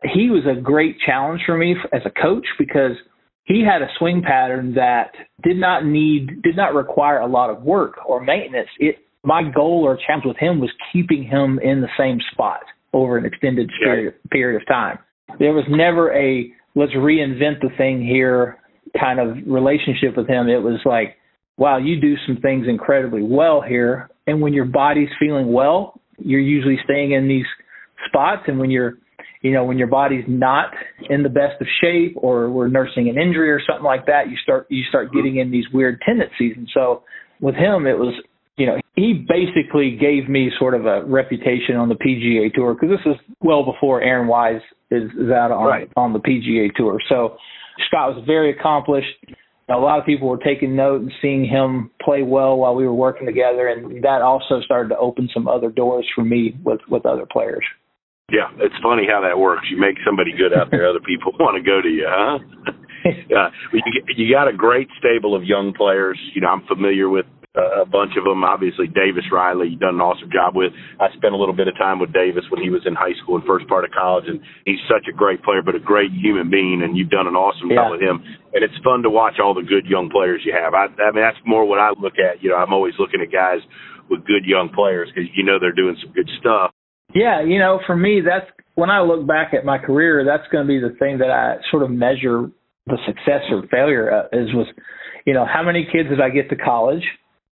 he 0.02 0.30
was 0.30 0.42
a 0.50 0.60
great 0.60 0.96
challenge 1.06 1.42
for 1.46 1.56
me 1.56 1.76
as 1.92 2.02
a 2.04 2.10
coach 2.20 2.46
because 2.58 2.92
he 3.44 3.64
had 3.64 3.82
a 3.82 3.88
swing 3.98 4.20
pattern 4.20 4.74
that 4.74 5.12
did 5.44 5.58
not 5.58 5.86
need 5.86 6.42
did 6.42 6.56
not 6.56 6.74
require 6.74 7.20
a 7.20 7.26
lot 7.26 7.50
of 7.50 7.62
work 7.62 7.94
or 8.04 8.20
maintenance. 8.20 8.68
It 8.80 8.96
my 9.22 9.42
goal 9.48 9.84
or 9.84 9.96
challenge 10.04 10.24
with 10.24 10.38
him 10.38 10.58
was 10.58 10.70
keeping 10.92 11.22
him 11.22 11.60
in 11.62 11.82
the 11.82 11.88
same 11.96 12.18
spot 12.32 12.62
over 12.92 13.16
an 13.18 13.24
extended 13.24 13.70
period, 13.82 14.14
period 14.30 14.60
of 14.60 14.66
time. 14.66 14.98
There 15.38 15.52
was 15.52 15.64
never 15.68 16.12
a 16.16 16.50
let's 16.74 16.92
reinvent 16.92 17.60
the 17.60 17.70
thing 17.76 18.00
here 18.04 18.58
kind 18.98 19.20
of 19.20 19.36
relationship 19.46 20.16
with 20.16 20.28
him. 20.28 20.48
It 20.48 20.62
was 20.62 20.80
like, 20.84 21.16
wow, 21.56 21.78
you 21.78 22.00
do 22.00 22.14
some 22.26 22.38
things 22.40 22.66
incredibly 22.68 23.22
well 23.22 23.60
here. 23.60 24.08
And 24.26 24.40
when 24.40 24.52
your 24.52 24.64
body's 24.64 25.08
feeling 25.18 25.52
well, 25.52 26.00
you're 26.18 26.40
usually 26.40 26.78
staying 26.84 27.12
in 27.12 27.28
these 27.28 27.46
spots. 28.06 28.42
And 28.46 28.58
when 28.58 28.70
you're, 28.70 28.94
you 29.42 29.52
know, 29.52 29.64
when 29.64 29.78
your 29.78 29.88
body's 29.88 30.24
not 30.26 30.70
in 31.10 31.22
the 31.22 31.28
best 31.28 31.60
of 31.60 31.66
shape 31.80 32.14
or 32.16 32.50
we're 32.50 32.68
nursing 32.68 33.08
an 33.08 33.18
injury 33.18 33.50
or 33.50 33.60
something 33.68 33.84
like 33.84 34.06
that, 34.06 34.30
you 34.30 34.36
start, 34.42 34.66
you 34.70 34.84
start 34.88 35.08
mm-hmm. 35.08 35.16
getting 35.16 35.36
in 35.36 35.50
these 35.50 35.64
weird 35.72 36.00
tendencies. 36.06 36.54
And 36.56 36.68
so 36.72 37.02
with 37.40 37.54
him, 37.54 37.86
it 37.86 37.98
was, 37.98 38.14
you 38.58 38.66
know, 38.66 38.76
he 38.96 39.24
basically 39.26 39.96
gave 39.96 40.28
me 40.28 40.50
sort 40.58 40.74
of 40.74 40.86
a 40.86 41.04
reputation 41.04 41.76
on 41.76 41.88
the 41.88 41.94
PGA 41.94 42.52
Tour 42.52 42.74
because 42.74 42.90
this 42.90 43.12
is 43.12 43.18
well 43.40 43.64
before 43.64 44.02
Aaron 44.02 44.28
Wise 44.28 44.60
is, 44.90 45.10
is 45.12 45.30
out 45.30 45.52
on 45.52 45.66
right. 45.66 45.90
on 45.96 46.12
the 46.12 46.18
PGA 46.18 46.74
Tour. 46.74 46.98
So 47.08 47.36
Scott 47.86 48.16
was 48.16 48.24
very 48.26 48.50
accomplished, 48.50 49.14
a 49.70 49.76
lot 49.76 49.98
of 49.98 50.06
people 50.06 50.28
were 50.28 50.38
taking 50.38 50.74
note 50.74 51.02
and 51.02 51.12
seeing 51.20 51.44
him 51.44 51.90
play 52.02 52.22
well 52.22 52.56
while 52.56 52.74
we 52.74 52.84
were 52.84 52.94
working 52.94 53.26
together, 53.26 53.68
and 53.68 54.02
that 54.02 54.22
also 54.22 54.60
started 54.62 54.88
to 54.88 54.98
open 54.98 55.28
some 55.32 55.46
other 55.46 55.70
doors 55.70 56.06
for 56.14 56.24
me 56.24 56.56
with 56.64 56.80
with 56.88 57.04
other 57.04 57.26
players. 57.30 57.64
Yeah, 58.32 58.48
it's 58.58 58.74
funny 58.82 59.06
how 59.08 59.22
that 59.22 59.38
works. 59.38 59.66
You 59.70 59.80
make 59.80 59.96
somebody 60.04 60.32
good 60.36 60.52
out 60.52 60.70
there, 60.70 60.88
other 60.88 61.00
people 61.00 61.32
want 61.40 61.56
to 61.56 61.62
go 61.62 61.80
to 61.80 61.88
you, 61.88 62.06
huh? 62.08 62.38
Uh, 63.08 63.10
yeah, 63.30 63.48
you, 63.72 64.02
you 64.16 64.34
got 64.34 64.48
a 64.48 64.52
great 64.52 64.88
stable 64.98 65.34
of 65.34 65.44
young 65.44 65.72
players. 65.72 66.18
You 66.34 66.40
know, 66.40 66.48
I'm 66.48 66.66
familiar 66.66 67.08
with 67.08 67.26
a 67.56 67.86
bunch 67.86 68.12
of 68.16 68.24
them. 68.24 68.44
Obviously, 68.44 68.86
Davis 68.86 69.24
Riley, 69.32 69.68
you've 69.72 69.80
done 69.80 69.96
an 69.96 70.04
awesome 70.04 70.30
job 70.30 70.54
with. 70.54 70.72
I 71.00 71.08
spent 71.16 71.34
a 71.34 71.36
little 71.36 71.56
bit 71.56 71.66
of 71.66 71.74
time 71.76 71.98
with 71.98 72.12
Davis 72.12 72.44
when 72.50 72.62
he 72.62 72.70
was 72.70 72.82
in 72.84 72.94
high 72.94 73.16
school 73.22 73.36
and 73.36 73.44
first 73.44 73.66
part 73.66 73.84
of 73.84 73.90
college, 73.90 74.24
and 74.28 74.40
he's 74.64 74.78
such 74.86 75.08
a 75.08 75.14
great 75.16 75.42
player, 75.42 75.62
but 75.62 75.74
a 75.74 75.80
great 75.80 76.12
human 76.12 76.50
being, 76.50 76.82
and 76.84 76.96
you've 76.96 77.10
done 77.10 77.26
an 77.26 77.34
awesome 77.34 77.70
yeah. 77.70 77.82
job 77.82 77.92
with 77.92 78.02
him. 78.02 78.22
And 78.52 78.62
it's 78.62 78.76
fun 78.84 79.02
to 79.02 79.10
watch 79.10 79.40
all 79.42 79.54
the 79.54 79.66
good 79.66 79.86
young 79.86 80.10
players 80.10 80.42
you 80.44 80.52
have. 80.52 80.74
I, 80.74 80.86
I 81.02 81.10
mean, 81.10 81.24
that's 81.24 81.40
more 81.44 81.64
what 81.64 81.80
I 81.80 81.90
look 81.98 82.20
at. 82.20 82.42
You 82.42 82.50
know, 82.50 82.56
I'm 82.56 82.72
always 82.72 82.94
looking 82.98 83.20
at 83.20 83.32
guys 83.32 83.64
with 84.10 84.24
good 84.24 84.44
young 84.44 84.68
players 84.68 85.08
because 85.08 85.28
you 85.34 85.44
know 85.44 85.58
they're 85.58 85.76
doing 85.76 85.96
some 86.02 86.12
good 86.12 86.28
stuff. 86.38 86.70
Yeah, 87.14 87.42
you 87.42 87.58
know, 87.58 87.80
for 87.86 87.96
me, 87.96 88.20
that's 88.20 88.46
when 88.74 88.90
I 88.90 89.00
look 89.00 89.26
back 89.26 89.54
at 89.54 89.64
my 89.64 89.78
career, 89.78 90.24
that's 90.24 90.46
going 90.52 90.64
to 90.64 90.68
be 90.68 90.78
the 90.78 90.94
thing 91.00 91.18
that 91.18 91.30
I 91.30 91.56
sort 91.70 91.82
of 91.82 91.90
measure 91.90 92.50
the 92.86 92.98
success 93.06 93.42
or 93.50 93.66
failure 93.70 94.08
of, 94.08 94.26
is 94.32 94.52
was, 94.54 94.66
you 95.26 95.34
know, 95.34 95.44
how 95.44 95.62
many 95.62 95.88
kids 95.90 96.08
did 96.08 96.20
I 96.20 96.30
get 96.30 96.48
to 96.50 96.56
college? 96.56 97.02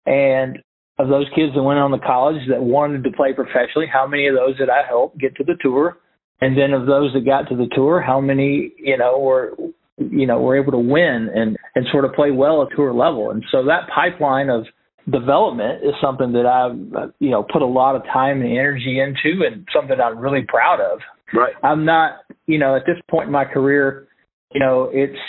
And 0.10 0.60
of 0.98 1.08
those 1.08 1.28
kids 1.34 1.54
that 1.56 1.64
went 1.64 1.80
on 1.80 1.92
to 1.92 2.00
college 2.00 2.42
that 2.50 2.62
wanted 2.62 3.06
to 3.06 3.12
play 3.12 3.32
professionally, 3.34 3.88
how 3.92 4.06
many 4.06 4.28
of 4.28 4.36
those 4.36 4.58
did 4.58 4.70
I 4.70 4.82
help 4.86 5.18
get 5.18 5.36
to 5.38 5.46
the 5.46 5.56
tour? 5.62 5.98
And 6.42 6.58
then 6.58 6.74
of 6.74 6.88
those 6.88 7.14
that 7.14 7.26
got 7.26 7.48
to 7.50 7.56
the 7.56 7.70
tour, 7.74 8.02
how 8.02 8.20
many, 8.20 8.74
you 8.78 8.98
know, 8.98 9.20
were 9.20 9.54
you 10.00 10.26
know, 10.26 10.40
were 10.40 10.60
able 10.60 10.72
to 10.72 10.80
win 10.80 11.30
and 11.34 11.58
and 11.76 11.86
sort 11.92 12.06
of 12.06 12.14
play 12.14 12.32
well 12.32 12.62
at 12.64 12.70
tour 12.76 12.94
level. 12.94 13.32
And 13.32 13.44
so 13.52 13.66
that 13.66 13.90
pipeline 13.94 14.50
of 14.50 14.66
development 15.12 15.84
is 15.84 15.94
something 16.02 16.32
that 16.34 16.46
I've 16.46 17.12
you 17.20 17.30
know 17.30 17.44
put 17.44 17.62
a 17.62 17.68
lot 17.68 17.96
of 17.96 18.04
time 18.04 18.42
and 18.42 18.52
energy 18.52 19.00
into 19.00 19.46
and 19.46 19.68
something 19.74 19.98
I'm 20.00 20.18
really 20.18 20.46
proud 20.48 20.80
of. 20.80 21.00
Right. 21.34 21.54
I'm 21.64 21.86
not, 21.86 22.20
you 22.48 22.58
know, 22.58 22.76
at 22.76 22.84
this 22.88 22.98
point 23.10 23.28
in 23.28 23.32
my 23.32 23.46
career, 23.46 24.08
you 24.52 24.60
know, 24.60 24.90
it's 24.92 25.20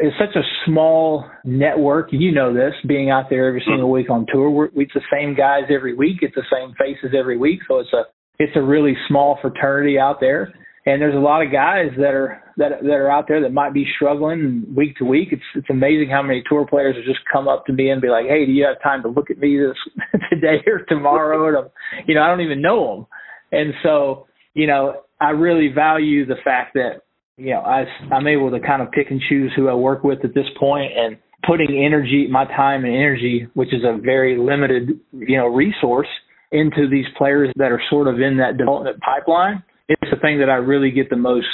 it's 0.00 0.16
such 0.18 0.34
a 0.34 0.42
small 0.64 1.26
network. 1.44 2.08
You 2.10 2.32
know 2.32 2.54
this, 2.54 2.72
being 2.88 3.10
out 3.10 3.26
there 3.28 3.46
every 3.46 3.62
single 3.66 3.86
hmm. 3.86 3.94
week 3.94 4.10
on 4.10 4.26
tour. 4.32 4.50
We're, 4.50 4.68
it's 4.74 4.94
the 4.94 5.02
same 5.12 5.34
guys 5.34 5.64
every 5.70 5.94
week. 5.94 6.18
It's 6.22 6.34
the 6.34 6.42
same 6.50 6.74
faces 6.78 7.14
every 7.16 7.36
week. 7.36 7.60
So 7.68 7.78
it's 7.78 7.92
a 7.92 8.04
it's 8.38 8.56
a 8.56 8.62
really 8.62 8.96
small 9.06 9.38
fraternity 9.42 9.98
out 9.98 10.18
there. 10.18 10.54
And 10.86 11.02
there's 11.02 11.14
a 11.14 11.18
lot 11.18 11.44
of 11.44 11.52
guys 11.52 11.90
that 11.98 12.14
are 12.14 12.42
that 12.56 12.80
that 12.82 12.94
are 12.94 13.10
out 13.10 13.26
there 13.28 13.42
that 13.42 13.52
might 13.52 13.74
be 13.74 13.86
struggling 13.96 14.64
week 14.74 14.96
to 14.96 15.04
week. 15.04 15.28
It's 15.32 15.42
it's 15.54 15.68
amazing 15.68 16.08
how 16.08 16.22
many 16.22 16.42
tour 16.48 16.66
players 16.66 16.96
will 16.96 17.04
just 17.04 17.24
come 17.30 17.46
up 17.46 17.66
to 17.66 17.72
me 17.74 17.90
and 17.90 18.00
be 18.00 18.08
like, 18.08 18.24
"Hey, 18.26 18.46
do 18.46 18.52
you 18.52 18.64
have 18.64 18.82
time 18.82 19.02
to 19.02 19.08
look 19.08 19.30
at 19.30 19.38
me 19.38 19.58
this 19.58 20.20
today 20.30 20.62
or 20.66 20.78
tomorrow?" 20.88 21.48
And 21.48 21.56
I'm, 21.58 22.04
you 22.08 22.14
know, 22.14 22.22
I 22.22 22.28
don't 22.28 22.40
even 22.40 22.62
know 22.62 22.96
them. 22.96 23.06
And 23.52 23.74
so, 23.82 24.26
you 24.54 24.66
know, 24.66 25.02
I 25.20 25.30
really 25.30 25.68
value 25.68 26.24
the 26.24 26.36
fact 26.42 26.72
that 26.74 27.02
you 27.40 27.54
know, 27.54 27.60
I, 27.60 27.84
I'm 28.12 28.26
able 28.26 28.50
to 28.50 28.60
kind 28.60 28.82
of 28.82 28.92
pick 28.92 29.10
and 29.10 29.20
choose 29.28 29.50
who 29.56 29.68
I 29.68 29.74
work 29.74 30.04
with 30.04 30.24
at 30.24 30.34
this 30.34 30.44
point 30.58 30.92
and 30.94 31.16
putting 31.46 31.82
energy, 31.84 32.28
my 32.30 32.44
time 32.44 32.84
and 32.84 32.94
energy, 32.94 33.48
which 33.54 33.72
is 33.72 33.82
a 33.82 33.98
very 33.98 34.36
limited, 34.36 35.00
you 35.12 35.38
know, 35.38 35.46
resource 35.46 36.08
into 36.52 36.88
these 36.90 37.06
players 37.16 37.50
that 37.56 37.72
are 37.72 37.80
sort 37.88 38.08
of 38.08 38.20
in 38.20 38.36
that 38.36 38.58
development 38.58 39.00
pipeline. 39.00 39.62
It's 39.88 40.10
the 40.10 40.18
thing 40.20 40.38
that 40.40 40.50
I 40.50 40.56
really 40.56 40.90
get 40.90 41.08
the 41.08 41.16
most 41.16 41.46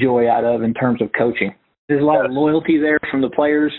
joy 0.00 0.30
out 0.30 0.44
of 0.44 0.62
in 0.62 0.74
terms 0.74 1.02
of 1.02 1.08
coaching. 1.18 1.54
There's 1.88 2.02
a 2.02 2.06
lot 2.06 2.24
of 2.24 2.30
loyalty 2.30 2.78
there 2.78 3.00
from 3.10 3.20
the 3.20 3.30
players. 3.30 3.72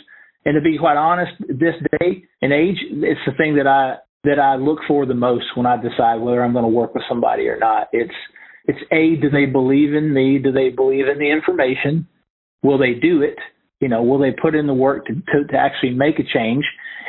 And 0.46 0.56
to 0.56 0.62
be 0.62 0.78
quite 0.78 0.98
honest, 0.98 1.32
this 1.48 1.76
day 2.00 2.26
and 2.42 2.52
age, 2.52 2.76
it's 2.92 3.22
the 3.26 3.32
thing 3.38 3.56
that 3.56 3.68
I 3.68 3.98
that 4.26 4.40
I 4.40 4.56
look 4.56 4.80
for 4.88 5.06
the 5.06 5.14
most 5.14 5.46
when 5.56 5.66
I 5.66 5.76
decide 5.78 6.16
whether 6.16 6.44
I'm 6.44 6.54
going 6.54 6.64
to 6.64 6.70
work 6.70 6.94
with 6.94 7.04
somebody 7.10 7.48
or 7.48 7.58
not. 7.58 7.88
It's 7.92 8.14
it's 8.66 8.80
A, 8.92 9.16
do 9.22 9.30
they 9.30 9.46
believe 9.46 9.94
in 9.94 10.14
me? 10.14 10.40
Do 10.40 10.52
they 10.52 10.70
believe 10.70 11.08
in 11.08 11.20
the 11.20 11.32
information? 11.32 12.08
Will 12.62 12.78
they 12.78 12.94
do 12.94 13.22
it? 13.22 13.38
You 13.80 13.90
know, 13.90 14.04
will 14.04 14.20
they 14.20 14.32
put 14.32 14.56
in 14.56 14.68
the 14.68 14.74
work 14.74 15.06
to, 15.08 15.14
to, 15.14 15.48
to 15.52 15.58
actually 15.58 15.92
make 15.92 16.20
a 16.20 16.24
change? 16.24 16.64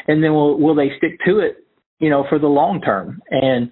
And 0.09 0.23
then 0.23 0.33
will, 0.33 0.59
will 0.59 0.75
they 0.75 0.91
stick 0.99 1.21
to 1.27 1.39
it, 1.39 1.65
you 2.01 2.11
know, 2.11 2.25
for 2.29 2.39
the 2.39 2.49
long 2.49 2.81
term? 2.81 3.21
And, 3.31 3.71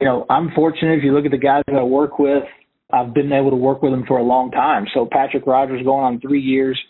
you 0.00 0.06
know, 0.06 0.24
I'm 0.30 0.50
fortunate 0.54 0.98
if 0.98 1.04
you 1.04 1.12
look 1.12 1.26
at 1.26 1.30
the 1.30 1.38
guys 1.38 1.62
that 1.66 1.76
I 1.76 1.82
work 1.82 2.18
with, 2.18 2.44
I've 2.92 3.12
been 3.12 3.32
able 3.32 3.50
to 3.50 3.56
work 3.56 3.82
with 3.82 3.92
them 3.92 4.04
for 4.08 4.18
a 4.18 4.22
long 4.22 4.50
time. 4.50 4.86
So 4.94 5.06
Patrick 5.10 5.46
Rodgers 5.46 5.84
going 5.84 6.04
on 6.04 6.20
three 6.20 6.40
years, 6.40 6.80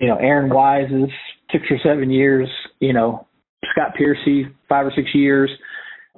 you 0.00 0.08
know, 0.08 0.16
Aaron 0.16 0.52
Wise 0.52 0.90
is 0.90 1.10
six 1.52 1.64
or 1.70 1.78
seven 1.84 2.10
years, 2.10 2.48
you 2.80 2.92
know, 2.92 3.26
Scott 3.72 3.94
Piercy, 3.96 4.46
five 4.68 4.86
or 4.86 4.92
six 4.96 5.08
years, 5.14 5.50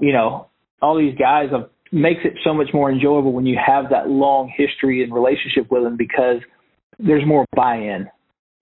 you 0.00 0.12
know, 0.12 0.48
all 0.80 0.96
these 0.96 1.18
guys 1.18 1.48
I've 1.54 1.70
makes 1.96 2.20
it 2.24 2.34
so 2.44 2.52
much 2.52 2.68
more 2.74 2.92
enjoyable 2.92 3.32
when 3.32 3.46
you 3.46 3.56
have 3.56 3.90
that 3.90 4.08
long 4.08 4.52
history 4.54 5.02
and 5.02 5.12
relationship 5.12 5.70
with 5.70 5.82
them 5.82 5.96
because 5.96 6.44
there's 6.98 7.26
more 7.26 7.46
buy-in. 7.56 8.06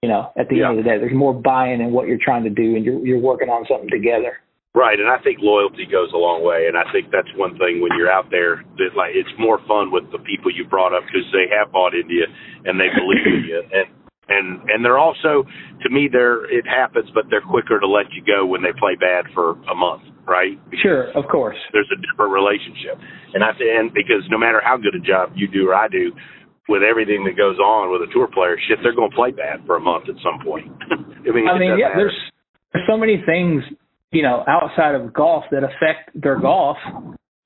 You 0.03 0.09
know, 0.09 0.31
at 0.38 0.49
the 0.49 0.61
yeah. 0.61 0.68
end 0.68 0.79
of 0.79 0.85
the 0.85 0.90
day, 0.90 0.99
there's 1.01 1.16
more 1.16 1.33
buy-in 1.33 1.81
in 1.81 1.90
what 1.90 2.07
you're 2.07 2.20
trying 2.20 2.44
to 2.44 2.53
do, 2.53 2.77
and 2.77 2.85
you're 2.85 3.01
you're 3.05 3.18
working 3.18 3.49
on 3.49 3.64
something 3.64 3.88
together. 3.88 4.37
Right, 4.75 4.99
and 4.99 5.09
I 5.09 5.23
think 5.23 5.38
loyalty 5.40 5.87
goes 5.87 6.11
a 6.12 6.18
long 6.18 6.44
way, 6.44 6.66
and 6.66 6.77
I 6.77 6.85
think 6.92 7.09
that's 7.09 7.31
one 7.38 7.57
thing 7.57 7.81
when 7.81 7.94
you're 7.97 8.11
out 8.11 8.29
there 8.31 8.61
that 8.77 8.92
like 8.99 9.16
it's 9.16 9.33
more 9.38 9.62
fun 9.64 9.88
with 9.90 10.05
the 10.12 10.18
people 10.18 10.53
you 10.53 10.68
brought 10.68 10.92
up 10.92 11.09
because 11.09 11.25
they 11.33 11.49
have 11.57 11.73
bought 11.73 11.94
into 11.94 12.12
you 12.12 12.27
and 12.66 12.77
they 12.77 12.92
believe 12.92 13.25
in 13.25 13.49
you, 13.49 13.62
and 13.73 13.88
and 14.28 14.60
and 14.70 14.84
they're 14.84 14.98
also 14.98 15.44
to 15.82 15.88
me 15.90 16.08
they're 16.10 16.44
it 16.50 16.66
happens, 16.66 17.10
but 17.14 17.24
they're 17.30 17.44
quicker 17.44 17.80
to 17.80 17.87
let 17.87 18.06
you 18.12 18.22
go 18.24 18.46
when 18.46 18.62
they 18.62 18.72
play 18.78 18.96
bad 18.98 19.26
for 19.34 19.52
a 19.70 19.74
month 19.74 20.02
right? 20.26 20.56
Because 20.70 20.80
sure, 20.82 21.12
of 21.12 21.28
course. 21.30 21.56
There's 21.72 21.90
a 21.92 22.00
different 22.00 22.32
relationship, 22.32 22.96
and 23.34 23.44
I 23.44 23.50
and 23.60 23.92
because 23.92 24.24
no 24.30 24.38
matter 24.38 24.60
how 24.64 24.76
good 24.76 24.94
a 24.94 25.04
job 25.04 25.32
you 25.34 25.48
do 25.48 25.68
or 25.68 25.74
I 25.74 25.88
do, 25.88 26.12
with 26.68 26.82
everything 26.82 27.24
that 27.24 27.37
goes 27.37 27.58
on 27.58 27.92
with 27.92 28.08
a 28.08 28.12
tour 28.12 28.28
player, 28.32 28.56
shit, 28.68 28.78
they're 28.82 28.94
going 28.94 29.10
to 29.10 29.16
play 29.16 29.30
bad 29.30 29.60
for 29.66 29.76
a 29.76 29.80
month 29.80 30.08
at 30.08 30.16
some 30.24 30.44
point. 30.44 30.72
I 30.90 31.30
mean, 31.30 31.48
I 31.48 31.58
mean, 31.58 31.76
yeah, 31.78 31.92
matter. 31.92 32.08
there's 32.08 32.18
there's 32.72 32.87
so 32.88 32.96
many 32.96 33.22
things 33.24 33.62
you 34.12 34.22
know 34.22 34.44
outside 34.48 34.94
of 34.94 35.12
golf 35.12 35.44
that 35.50 35.62
affect 35.64 36.10
their 36.14 36.40
golf 36.40 36.76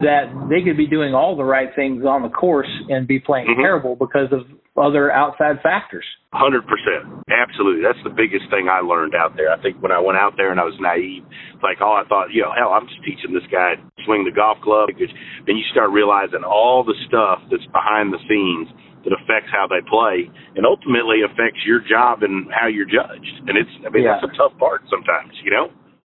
that 0.00 0.30
they 0.48 0.62
could 0.62 0.76
be 0.76 0.86
doing 0.86 1.14
all 1.14 1.36
the 1.36 1.44
right 1.44 1.70
things 1.74 2.04
on 2.04 2.22
the 2.22 2.28
course 2.28 2.70
and 2.88 3.08
be 3.08 3.18
playing 3.18 3.46
mm-hmm. 3.48 3.60
terrible 3.60 3.96
because 3.96 4.30
of 4.30 4.42
other 4.80 5.10
outside 5.10 5.60
factors. 5.62 6.04
Hundred 6.32 6.62
percent, 6.68 7.24
absolutely. 7.32 7.82
That's 7.82 8.00
the 8.04 8.12
biggest 8.12 8.48
thing 8.50 8.68
I 8.68 8.80
learned 8.80 9.14
out 9.14 9.36
there. 9.36 9.50
I 9.50 9.60
think 9.60 9.80
when 9.82 9.92
I 9.92 9.98
went 9.98 10.18
out 10.18 10.36
there 10.36 10.50
and 10.52 10.60
I 10.60 10.64
was 10.64 10.76
naive, 10.78 11.24
like 11.62 11.80
all 11.80 11.96
I 11.96 12.04
thought, 12.08 12.28
you 12.30 12.42
know, 12.42 12.52
hell, 12.52 12.76
I'm 12.76 12.86
just 12.86 13.00
teaching 13.00 13.32
this 13.32 13.48
guy 13.50 13.80
to 13.80 13.82
swing 14.04 14.28
the 14.28 14.34
golf 14.34 14.60
club. 14.60 14.92
Then 14.92 15.56
you 15.56 15.64
start 15.72 15.90
realizing 15.90 16.44
all 16.44 16.84
the 16.84 16.94
stuff 17.08 17.40
that's 17.50 17.64
behind 17.72 18.12
the 18.12 18.20
scenes 18.28 18.68
that 19.04 19.16
affects 19.16 19.48
how 19.48 19.64
they 19.64 19.80
play, 19.88 20.28
and 20.56 20.66
ultimately 20.66 21.22
affects 21.24 21.64
your 21.64 21.80
job 21.80 22.22
and 22.22 22.50
how 22.52 22.66
you're 22.66 22.84
judged. 22.84 23.46
And 23.46 23.56
it's, 23.56 23.70
I 23.86 23.88
mean, 23.88 24.04
yeah. 24.04 24.18
that's 24.20 24.34
a 24.34 24.36
tough 24.36 24.52
part 24.58 24.82
sometimes, 24.90 25.32
you 25.44 25.50
know. 25.50 25.70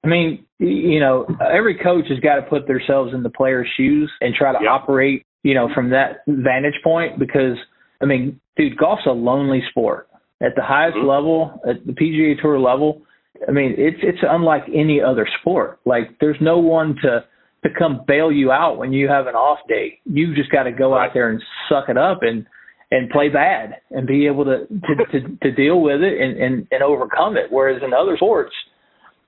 I 0.03 0.07
mean, 0.07 0.45
you 0.59 0.99
know, 0.99 1.27
every 1.43 1.77
coach 1.77 2.05
has 2.09 2.19
got 2.19 2.35
to 2.35 2.41
put 2.43 2.67
themselves 2.67 3.13
in 3.13 3.21
the 3.21 3.29
player's 3.29 3.67
shoes 3.75 4.09
and 4.21 4.33
try 4.33 4.53
to 4.53 4.59
yep. 4.63 4.71
operate, 4.71 5.23
you 5.43 5.53
know, 5.53 5.69
from 5.75 5.89
that 5.91 6.23
vantage 6.25 6.79
point 6.83 7.19
because, 7.19 7.57
I 8.01 8.05
mean, 8.05 8.39
dude, 8.57 8.77
golf's 8.77 9.05
a 9.05 9.11
lonely 9.11 9.61
sport. 9.69 10.07
At 10.41 10.55
the 10.55 10.63
highest 10.63 10.97
mm-hmm. 10.97 11.07
level, 11.07 11.61
at 11.67 11.85
the 11.85 11.91
PGA 11.91 12.41
Tour 12.41 12.59
level, 12.59 13.01
I 13.47 13.51
mean, 13.51 13.75
it's 13.77 13.99
it's 14.01 14.19
unlike 14.21 14.63
any 14.73 15.01
other 15.01 15.27
sport. 15.41 15.79
Like, 15.85 16.17
there's 16.19 16.37
no 16.39 16.59
one 16.59 16.95
to 17.03 17.25
to 17.63 17.69
come 17.77 18.03
bail 18.07 18.31
you 18.31 18.51
out 18.51 18.77
when 18.77 18.93
you 18.93 19.09
have 19.09 19.27
an 19.27 19.35
off 19.35 19.59
day. 19.67 19.99
You 20.05 20.33
just 20.35 20.51
got 20.51 20.63
to 20.63 20.71
go 20.71 20.93
right. 20.93 21.07
out 21.07 21.13
there 21.13 21.29
and 21.29 21.41
suck 21.67 21.89
it 21.89 21.97
up 21.97 22.19
and 22.21 22.45
and 22.91 23.09
play 23.09 23.29
bad 23.29 23.75
and 23.91 24.07
be 24.07 24.27
able 24.27 24.45
to 24.45 24.65
to 24.67 25.19
to, 25.19 25.37
to 25.43 25.51
deal 25.51 25.81
with 25.81 26.01
it 26.01 26.19
and, 26.19 26.37
and 26.41 26.67
and 26.71 26.83
overcome 26.83 27.37
it. 27.37 27.47
Whereas 27.49 27.81
in 27.83 27.93
other 27.93 28.15
sports, 28.17 28.53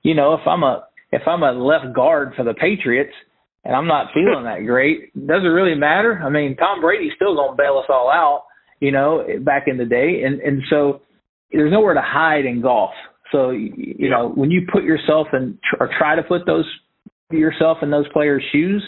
you 0.02 0.14
know, 0.14 0.34
if 0.34 0.46
I'm 0.46 0.62
a 0.62 0.84
if 1.12 1.22
I'm 1.26 1.42
a 1.42 1.52
left 1.52 1.94
guard 1.94 2.32
for 2.36 2.44
the 2.44 2.54
Patriots 2.54 3.12
and 3.64 3.76
I'm 3.76 3.86
not 3.86 4.12
feeling 4.12 4.44
that 4.44 4.66
great, 4.66 5.14
does 5.14 5.42
it 5.44 5.48
really 5.48 5.78
matter? 5.78 6.20
I 6.24 6.28
mean, 6.28 6.56
Tom 6.56 6.80
Brady's 6.80 7.12
still 7.16 7.36
gonna 7.36 7.56
bail 7.56 7.78
us 7.78 7.86
all 7.88 8.10
out, 8.10 8.44
you 8.82 8.90
know, 8.90 9.24
back 9.42 9.68
in 9.68 9.78
the 9.78 9.84
day, 9.84 10.22
and 10.26 10.40
and 10.40 10.60
so 10.68 11.02
there's 11.52 11.70
nowhere 11.70 11.94
to 11.94 12.02
hide 12.02 12.44
in 12.44 12.60
golf. 12.60 12.90
So 13.30 13.50
you 13.50 13.94
yeah. 13.96 14.08
know, 14.10 14.32
when 14.34 14.50
you 14.50 14.66
put 14.70 14.82
yourself 14.82 15.28
in 15.32 15.56
or 15.78 15.88
try 15.98 16.16
to 16.16 16.22
put 16.24 16.44
those 16.46 16.66
yourself 17.30 17.78
in 17.80 17.92
those 17.92 18.06
players' 18.12 18.42
shoes, 18.50 18.82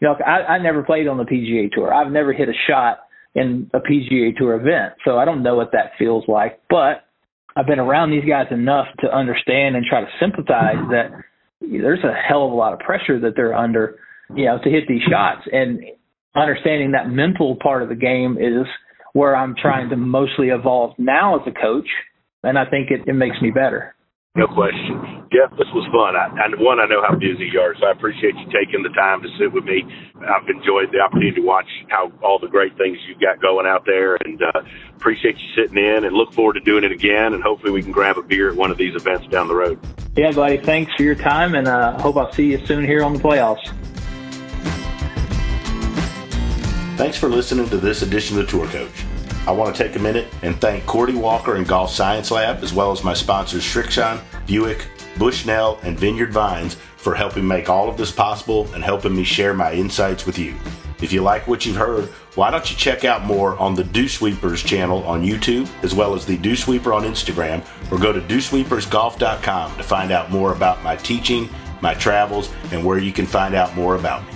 you 0.00 0.08
know, 0.08 0.14
I, 0.24 0.54
I 0.54 0.58
never 0.58 0.82
played 0.82 1.06
on 1.06 1.18
the 1.18 1.24
PGA 1.24 1.70
Tour. 1.70 1.92
I've 1.92 2.10
never 2.10 2.32
hit 2.32 2.48
a 2.48 2.54
shot 2.66 3.00
in 3.34 3.70
a 3.74 3.78
PGA 3.78 4.34
Tour 4.34 4.54
event, 4.54 4.94
so 5.04 5.18
I 5.18 5.26
don't 5.26 5.42
know 5.42 5.54
what 5.54 5.72
that 5.72 5.92
feels 5.98 6.24
like, 6.26 6.62
but 6.70 7.04
I've 7.54 7.66
been 7.66 7.78
around 7.78 8.12
these 8.12 8.24
guys 8.26 8.46
enough 8.50 8.86
to 9.00 9.14
understand 9.14 9.76
and 9.76 9.84
try 9.84 10.00
to 10.00 10.08
sympathize 10.18 10.80
that 10.90 11.10
there's 11.60 12.04
a 12.04 12.14
hell 12.26 12.46
of 12.46 12.52
a 12.52 12.54
lot 12.54 12.72
of 12.72 12.78
pressure 12.78 13.20
that 13.20 13.34
they're 13.36 13.54
under, 13.54 13.98
you 14.34 14.46
know, 14.46 14.58
to 14.64 14.70
hit 14.70 14.84
these 14.88 15.02
shots. 15.10 15.42
And 15.52 15.80
understanding 16.34 16.92
that 16.92 17.10
mental 17.10 17.58
part 17.62 17.82
of 17.82 17.90
the 17.90 17.94
game 17.94 18.38
is 18.40 18.66
where 19.16 19.34
I'm 19.34 19.56
trying 19.56 19.88
to 19.88 19.96
mostly 19.96 20.48
evolve 20.48 20.92
now 20.98 21.40
as 21.40 21.42
a 21.46 21.50
coach. 21.50 21.88
And 22.42 22.58
I 22.58 22.68
think 22.68 22.90
it, 22.90 23.08
it 23.08 23.14
makes 23.14 23.40
me 23.40 23.50
better. 23.50 23.96
No 24.36 24.46
question. 24.46 25.24
Jeff, 25.32 25.56
this 25.56 25.66
was 25.72 25.88
fun. 25.88 26.12
I, 26.12 26.28
I, 26.28 26.62
one, 26.62 26.78
I 26.78 26.84
know 26.84 27.00
how 27.00 27.16
busy 27.16 27.48
you 27.50 27.58
are, 27.58 27.74
so 27.80 27.86
I 27.86 27.92
appreciate 27.92 28.36
you 28.36 28.44
taking 28.52 28.82
the 28.82 28.90
time 28.90 29.22
to 29.22 29.28
sit 29.40 29.50
with 29.50 29.64
me. 29.64 29.82
I've 30.20 30.46
enjoyed 30.46 30.92
the 30.92 31.00
opportunity 31.00 31.40
to 31.40 31.40
watch 31.40 31.64
how 31.88 32.12
all 32.22 32.38
the 32.38 32.46
great 32.46 32.76
things 32.76 32.98
you've 33.08 33.18
got 33.18 33.40
going 33.40 33.66
out 33.66 33.86
there, 33.86 34.16
and 34.16 34.38
uh, 34.42 34.60
appreciate 34.94 35.38
you 35.38 35.48
sitting 35.56 35.82
in. 35.82 36.04
And 36.04 36.14
look 36.14 36.34
forward 36.34 36.52
to 36.52 36.60
doing 36.60 36.84
it 36.84 36.92
again. 36.92 37.32
And 37.32 37.42
hopefully, 37.42 37.72
we 37.72 37.82
can 37.82 37.92
grab 37.92 38.18
a 38.18 38.22
beer 38.22 38.50
at 38.50 38.56
one 38.56 38.70
of 38.70 38.76
these 38.76 38.94
events 38.94 39.26
down 39.28 39.48
the 39.48 39.54
road. 39.54 39.80
Yeah, 40.14 40.32
buddy. 40.32 40.58
Thanks 40.58 40.92
for 40.94 41.02
your 41.02 41.14
time, 41.16 41.54
and 41.54 41.66
uh, 41.66 41.98
hope 41.98 42.18
I'll 42.18 42.32
see 42.32 42.52
you 42.52 42.64
soon 42.66 42.84
here 42.84 43.02
on 43.02 43.14
the 43.14 43.20
playoffs. 43.20 43.64
Thanks 46.98 47.16
for 47.16 47.30
listening 47.30 47.70
to 47.70 47.78
this 47.78 48.02
edition 48.02 48.38
of 48.38 48.44
the 48.44 48.52
Tour 48.52 48.66
Coach. 48.68 49.05
I 49.46 49.52
want 49.52 49.74
to 49.74 49.82
take 49.82 49.94
a 49.94 50.00
minute 50.00 50.26
and 50.42 50.60
thank 50.60 50.86
Cordie 50.86 51.14
Walker 51.14 51.54
and 51.54 51.68
Golf 51.68 51.92
Science 51.92 52.32
Lab, 52.32 52.64
as 52.64 52.72
well 52.72 52.90
as 52.90 53.04
my 53.04 53.14
sponsors 53.14 53.62
Srixon, 53.62 54.20
Buick, 54.46 54.88
Bushnell, 55.18 55.78
and 55.82 55.98
Vineyard 55.98 56.32
Vines 56.32 56.76
for 56.96 57.14
helping 57.14 57.46
make 57.46 57.68
all 57.68 57.88
of 57.88 57.96
this 57.96 58.10
possible 58.10 58.66
and 58.74 58.82
helping 58.82 59.14
me 59.14 59.22
share 59.22 59.54
my 59.54 59.72
insights 59.72 60.26
with 60.26 60.36
you. 60.36 60.56
If 61.00 61.12
you 61.12 61.22
like 61.22 61.46
what 61.46 61.64
you've 61.64 61.76
heard, 61.76 62.06
why 62.34 62.50
don't 62.50 62.68
you 62.68 62.76
check 62.76 63.04
out 63.04 63.24
more 63.24 63.56
on 63.58 63.76
the 63.76 63.84
Dew 63.84 64.08
Sweepers 64.08 64.62
channel 64.62 65.04
on 65.04 65.22
YouTube, 65.22 65.68
as 65.84 65.94
well 65.94 66.14
as 66.14 66.26
the 66.26 66.38
Dew 66.38 66.56
Sweeper 66.56 66.92
on 66.92 67.04
Instagram, 67.04 67.64
or 67.92 67.98
go 67.98 68.12
to 68.12 68.20
dewsweepersgolf.com 68.20 69.76
to 69.76 69.82
find 69.84 70.10
out 70.10 70.32
more 70.32 70.52
about 70.52 70.82
my 70.82 70.96
teaching, 70.96 71.48
my 71.80 71.94
travels, 71.94 72.50
and 72.72 72.84
where 72.84 72.98
you 72.98 73.12
can 73.12 73.26
find 73.26 73.54
out 73.54 73.76
more 73.76 73.94
about 73.94 74.26
me. 74.26 74.32